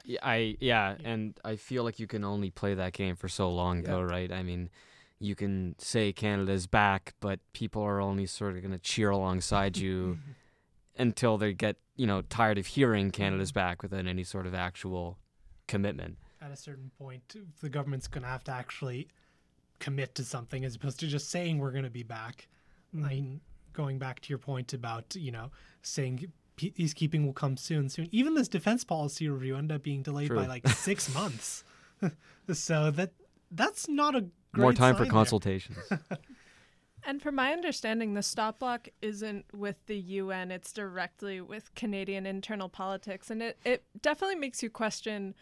[0.05, 3.27] Yeah, I yeah, yeah, and I feel like you can only play that game for
[3.27, 3.91] so long, yeah.
[3.91, 4.31] though, right?
[4.31, 4.69] I mean,
[5.19, 9.77] you can say Canada's back, but people are only sort of going to cheer alongside
[9.77, 10.19] you
[10.97, 13.59] until they get you know tired of hearing Canada's mm-hmm.
[13.59, 15.17] back without any sort of actual
[15.67, 19.07] commitment at a certain point, the government's going to have to actually
[19.79, 22.47] commit to something as opposed to just saying we're going to be back.
[22.95, 23.05] Mm-hmm.
[23.05, 23.41] I mean,
[23.73, 28.07] going back to your point about, you know, saying peacekeeping will come soon, soon.
[28.11, 30.37] Even this defense policy review ended up being delayed True.
[30.37, 31.63] by like six months.
[32.53, 33.11] so that
[33.51, 34.25] that's not a
[34.55, 35.77] more time for consultations.
[37.05, 42.25] and from my understanding, the stop block isn't with the UN; it's directly with Canadian
[42.25, 45.33] internal politics, and it it definitely makes you question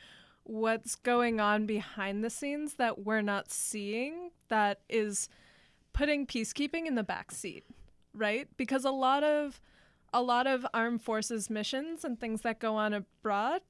[0.43, 5.29] what's going on behind the scenes that we're not seeing that is
[5.93, 7.65] putting peacekeeping in the back seat,
[8.13, 8.47] right?
[8.57, 9.61] Because a lot of
[10.13, 13.61] a lot of armed forces missions and things that go on abroad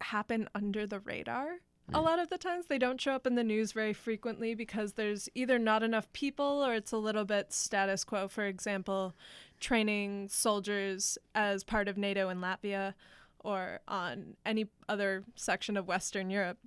[0.00, 1.60] happen under the radar.
[1.94, 4.94] A lot of the times they don't show up in the news very frequently because
[4.94, 8.26] there's either not enough people or it's a little bit status quo.
[8.26, 9.14] For example,
[9.60, 12.94] training soldiers as part of NATO in Latvia
[13.46, 16.58] or on any other section of Western Europe.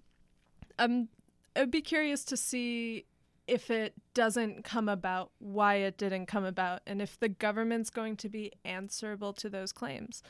[0.79, 1.09] Um,
[1.53, 3.05] I'd be curious to see
[3.47, 8.15] if it doesn't come about, why it didn't come about, and if the government's going
[8.15, 10.23] to be answerable to those claims.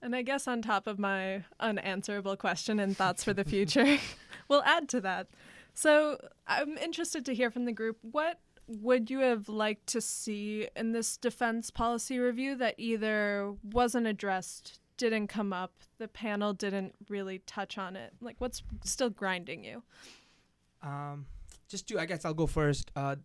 [0.00, 3.98] And I guess on top of my unanswerable question and thoughts for the future,
[4.48, 5.28] we'll add to that.
[5.74, 10.68] So I'm interested to hear from the group what would you have liked to see
[10.76, 16.94] in this defense policy review that either wasn't addressed, didn't come up, the panel didn't
[17.08, 18.12] really touch on it?
[18.20, 19.82] Like, what's still grinding you?
[20.82, 21.26] Um,
[21.68, 22.90] just to, I guess I'll go first.
[22.94, 23.16] Uh,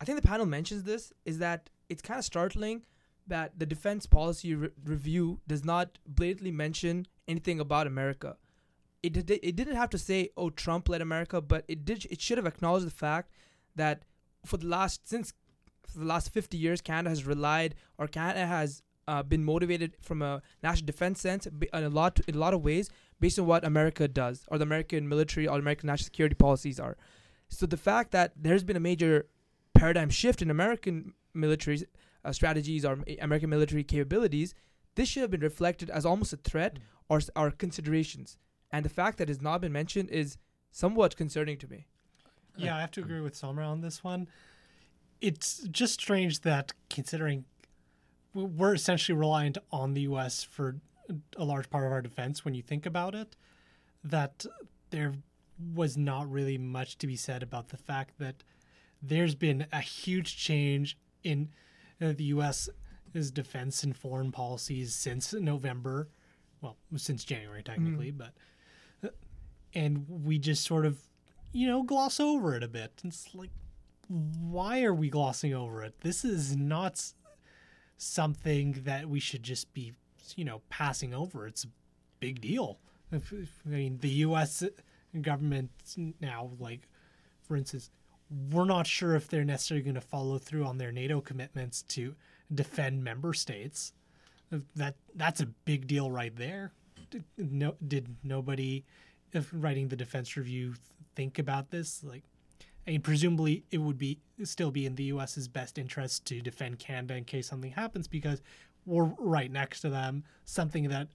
[0.00, 2.82] I think the panel mentions this is that it's kind of startling
[3.26, 8.36] that the defense policy re- review does not blatantly mention anything about America.
[9.02, 12.06] It did, it didn't have to say, "Oh, Trump led America," but it did.
[12.10, 13.30] It should have acknowledged the fact
[13.76, 14.02] that
[14.46, 15.32] for the last since
[15.86, 20.20] for the last 50 years, Canada has relied or Canada has uh, been motivated from
[20.20, 22.90] a national defense sense in a lot in a lot of ways
[23.20, 26.96] based on what America does or the American military or American national security policies are.
[27.48, 29.26] So the fact that there's been a major
[29.74, 31.86] paradigm shift in American military
[32.24, 34.54] uh, strategies or American military capabilities,
[34.96, 36.78] this should have been reflected as almost a threat
[37.08, 38.36] or or considerations.
[38.72, 40.38] And the fact that it's not been mentioned is
[40.72, 41.86] somewhat concerning to me.
[42.56, 44.28] Yeah, I have to agree with Somra on this one.
[45.20, 47.44] It's just strange that considering
[48.34, 50.44] we're essentially reliant on the U.S.
[50.44, 50.76] for
[51.36, 53.36] a large part of our defense, when you think about it,
[54.04, 54.44] that
[54.90, 55.14] there
[55.74, 58.42] was not really much to be said about the fact that
[59.02, 61.48] there's been a huge change in
[62.00, 66.08] uh, the U.S.'s defense and foreign policies since November,
[66.60, 68.18] well, since January technically, mm.
[68.18, 68.32] but
[69.04, 69.12] uh,
[69.74, 70.98] and we just sort of,
[71.56, 72.92] you know, gloss over it a bit.
[73.02, 73.50] It's like,
[74.08, 75.94] why are we glossing over it?
[76.02, 77.02] This is not
[77.96, 79.94] something that we should just be,
[80.36, 81.46] you know, passing over.
[81.46, 81.68] It's a
[82.20, 82.78] big deal.
[83.10, 83.20] I
[83.64, 84.62] mean, the U.S.
[85.22, 85.70] government
[86.20, 86.88] now, like,
[87.40, 87.90] for instance,
[88.50, 92.16] we're not sure if they're necessarily going to follow through on their NATO commitments to
[92.54, 93.94] defend member states.
[94.74, 96.72] That that's a big deal right there.
[97.10, 98.84] Did, no, did nobody
[99.52, 100.74] writing the defense review
[101.16, 102.04] think about this?
[102.04, 102.22] Like,
[102.86, 106.78] I mean, presumably it would be still be in the U.S.'s best interest to defend
[106.78, 108.42] Canada in case something happens because
[108.84, 110.22] we're right next to them.
[110.44, 111.08] Something that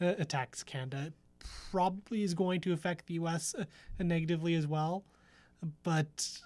[0.00, 1.12] uh, attacks Canada
[1.70, 3.54] probably is going to affect the U.S.
[3.58, 3.64] Uh,
[4.02, 5.04] negatively as well.
[5.82, 6.40] But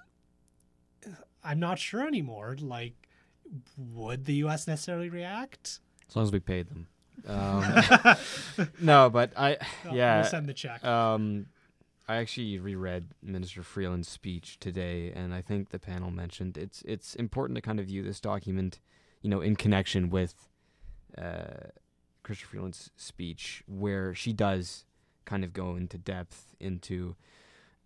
[1.45, 2.57] I'm not sure anymore.
[2.61, 2.95] Like,
[3.77, 4.67] would the U.S.
[4.67, 5.81] necessarily react?
[6.09, 6.89] As long as we paid them.
[7.25, 7.63] Um,
[8.81, 9.59] no, but I
[9.93, 10.23] yeah.
[10.23, 10.83] We'll send the check.
[10.83, 11.47] Um,
[12.09, 17.15] I actually reread Minister Freeland's speech today, and I think the panel mentioned it's it's
[17.15, 18.81] important to kind of view this document,
[19.23, 20.49] you know, in connection with
[21.17, 21.69] uh,
[22.25, 24.85] Freeland's speech, where she does
[25.25, 27.15] kind of go into depth into,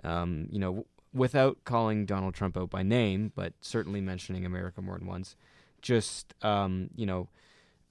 [0.03, 4.81] um, you know, w- without calling Donald Trump out by name, but certainly mentioning America
[4.81, 5.37] more than once,
[5.83, 7.29] just um, you know,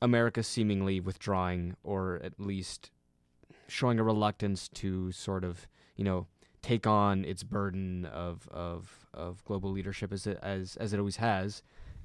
[0.02, 2.90] America seemingly withdrawing or at least
[3.68, 6.28] showing a reluctance to sort of you know
[6.62, 11.18] take on its burden of of of global leadership as it as as it always
[11.18, 11.62] has,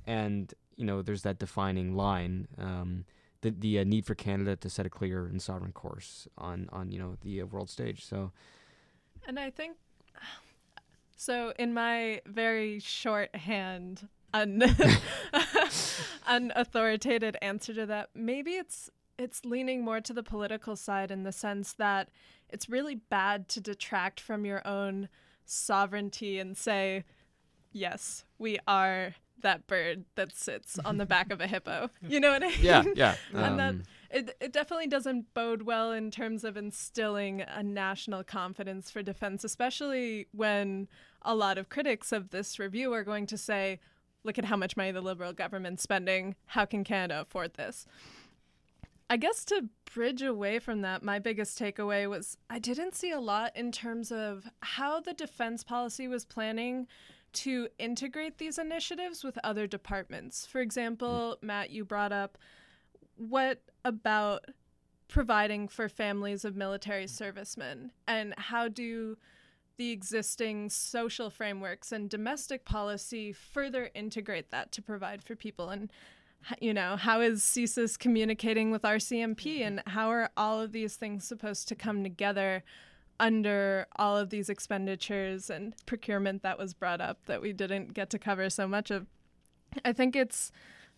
[0.06, 2.48] and you know there's that defining line.
[2.58, 3.04] Um,
[3.42, 6.90] the the uh, need for Canada to set a clear and sovereign course on on
[6.90, 8.04] you know the uh, world stage.
[8.04, 8.32] So,
[9.26, 9.76] and I think
[11.16, 11.52] so.
[11.58, 14.60] In my very shorthand, un
[16.28, 18.90] unauthoritative answer to that, maybe it's
[19.20, 22.08] it's leaning more to the political side in the sense that
[22.48, 25.08] it's really bad to detract from your own
[25.44, 27.04] sovereignty and say,
[27.70, 31.90] yes, we are that bird that sits on the back of a hippo.
[32.08, 32.58] You know what I mean?
[32.60, 33.14] Yeah, yeah.
[33.32, 33.74] and um, that
[34.10, 39.44] it, it definitely doesn't bode well in terms of instilling a national confidence for defense,
[39.44, 40.88] especially when
[41.22, 43.80] a lot of critics of this review are going to say,
[44.24, 46.34] look at how much money the liberal government's spending.
[46.46, 47.86] How can Canada afford this?
[49.10, 53.18] I guess to bridge away from that, my biggest takeaway was I didn't see a
[53.18, 56.86] lot in terms of how the defense policy was planning
[57.32, 60.46] to integrate these initiatives with other departments.
[60.46, 61.46] For example, mm.
[61.46, 62.38] Matt, you brought up
[63.16, 64.44] what about
[65.08, 69.18] providing for families of military servicemen and how do
[69.76, 75.90] the existing social frameworks and domestic policy further integrate that to provide for people and
[76.60, 81.24] you know, how is CSIS communicating with RCMP and how are all of these things
[81.24, 82.62] supposed to come together
[83.18, 88.10] under all of these expenditures and procurement that was brought up that we didn't get
[88.10, 89.06] to cover so much of?
[89.84, 90.50] I think it's,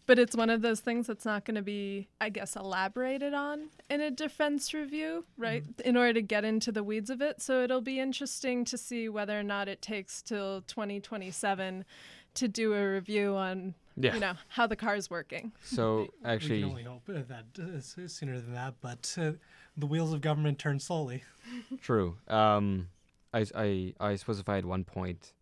[0.06, 3.70] but it's one of those things that's not going to be, I guess, elaborated on
[3.90, 5.62] in a defense review, right?
[5.62, 5.88] Mm-hmm.
[5.88, 7.42] In order to get into the weeds of it.
[7.42, 11.84] So it'll be interesting to see whether or not it takes till 2027
[12.34, 14.14] to do a review on yeah.
[14.14, 15.52] you know how the car is working.
[15.64, 19.32] So actually, we can only hope that uh, sooner than that, but uh,
[19.76, 21.22] the wheels of government turn slowly.
[21.80, 22.16] True.
[22.28, 22.88] Um,
[23.32, 25.32] I, I I suppose if I had one point,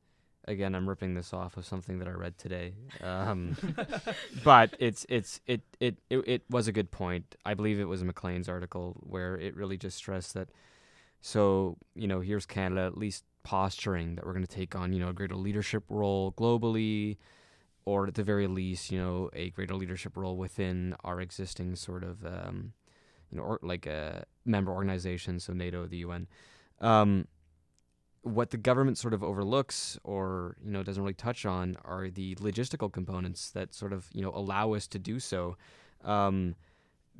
[0.47, 2.75] again, I'm ripping this off of something that I read today.
[3.03, 3.57] Um,
[4.45, 7.37] but it's it's it, it it it was a good point.
[7.45, 10.49] I believe it was Maclean's article where it really just stressed that.
[11.21, 15.01] So you know, here's Canada at least posturing that we're going to take on you
[15.01, 17.17] know a greater leadership role globally
[17.85, 22.05] or at the very least, you know, a greater leadership role within our existing sort
[22.05, 22.73] of, um,
[23.31, 26.27] you know, or like a member organizations, so NATO, the UN.
[26.81, 27.27] Um,
[28.23, 32.35] what the government sort of overlooks or you know doesn't really touch on are the
[32.37, 35.57] logistical components that sort of you know allow us to do so
[36.05, 36.55] um,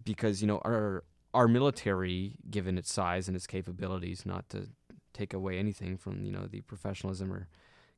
[0.05, 4.69] because you know our our military given its size and its capabilities not to
[5.13, 7.49] take away anything from you know the professionalism or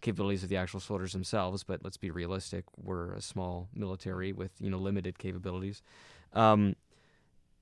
[0.01, 4.51] capabilities of the actual soldiers themselves but let's be realistic we're a small military with
[4.61, 5.83] you know limited capabilities
[6.33, 6.75] um,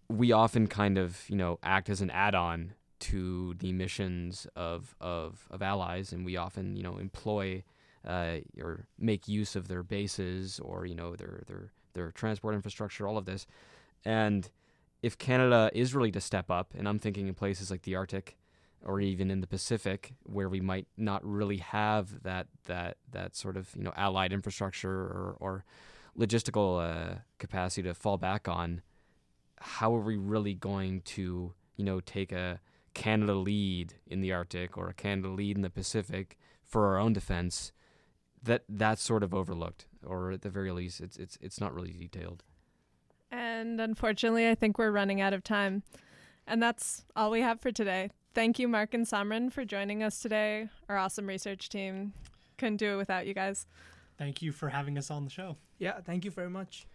[0.08, 5.46] we often kind of you know act as an add-on to the missions of, of,
[5.50, 7.64] of allies, and we often, you know, employ
[8.06, 13.08] uh, or make use of their bases or, you know, their, their, their transport infrastructure,
[13.08, 13.46] all of this.
[14.04, 14.48] And
[15.02, 18.36] if Canada is really to step up, and I'm thinking in places like the Arctic
[18.84, 23.56] or even in the Pacific, where we might not really have that, that, that sort
[23.56, 25.64] of, you know, allied infrastructure or, or
[26.18, 28.82] logistical uh, capacity to fall back on,
[29.60, 32.60] how are we really going to, you know, take a,
[32.94, 37.12] Canada lead in the Arctic or a Canada lead in the Pacific for our own
[37.12, 37.72] defense,
[38.42, 41.92] that that's sort of overlooked, or at the very least, it's it's it's not really
[41.92, 42.42] detailed.
[43.30, 45.82] And unfortunately, I think we're running out of time,
[46.46, 48.10] and that's all we have for today.
[48.32, 50.68] Thank you, Mark and Samran, for joining us today.
[50.88, 52.12] Our awesome research team
[52.58, 53.66] couldn't do it without you guys.
[54.18, 55.56] Thank you for having us on the show.
[55.78, 56.86] Yeah, thank you very much.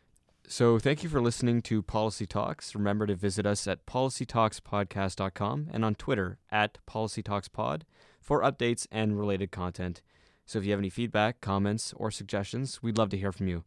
[0.48, 2.76] So, thank you for listening to Policy Talks.
[2.76, 7.82] Remember to visit us at policytalkspodcast.com and on Twitter at policytalkspod
[8.22, 10.04] for updates and related content.
[10.46, 13.64] So, if you have any feedback, comments, or suggestions, we'd love to hear from you.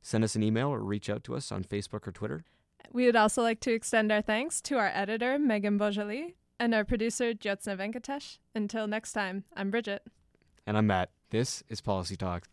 [0.00, 2.44] Send us an email or reach out to us on Facebook or Twitter.
[2.92, 6.84] We would also like to extend our thanks to our editor, Megan Bojali, and our
[6.84, 8.38] producer, Jyotsna Venkatesh.
[8.54, 10.06] Until next time, I'm Bridget.
[10.66, 11.10] And I'm Matt.
[11.30, 12.48] This is Policy Talks.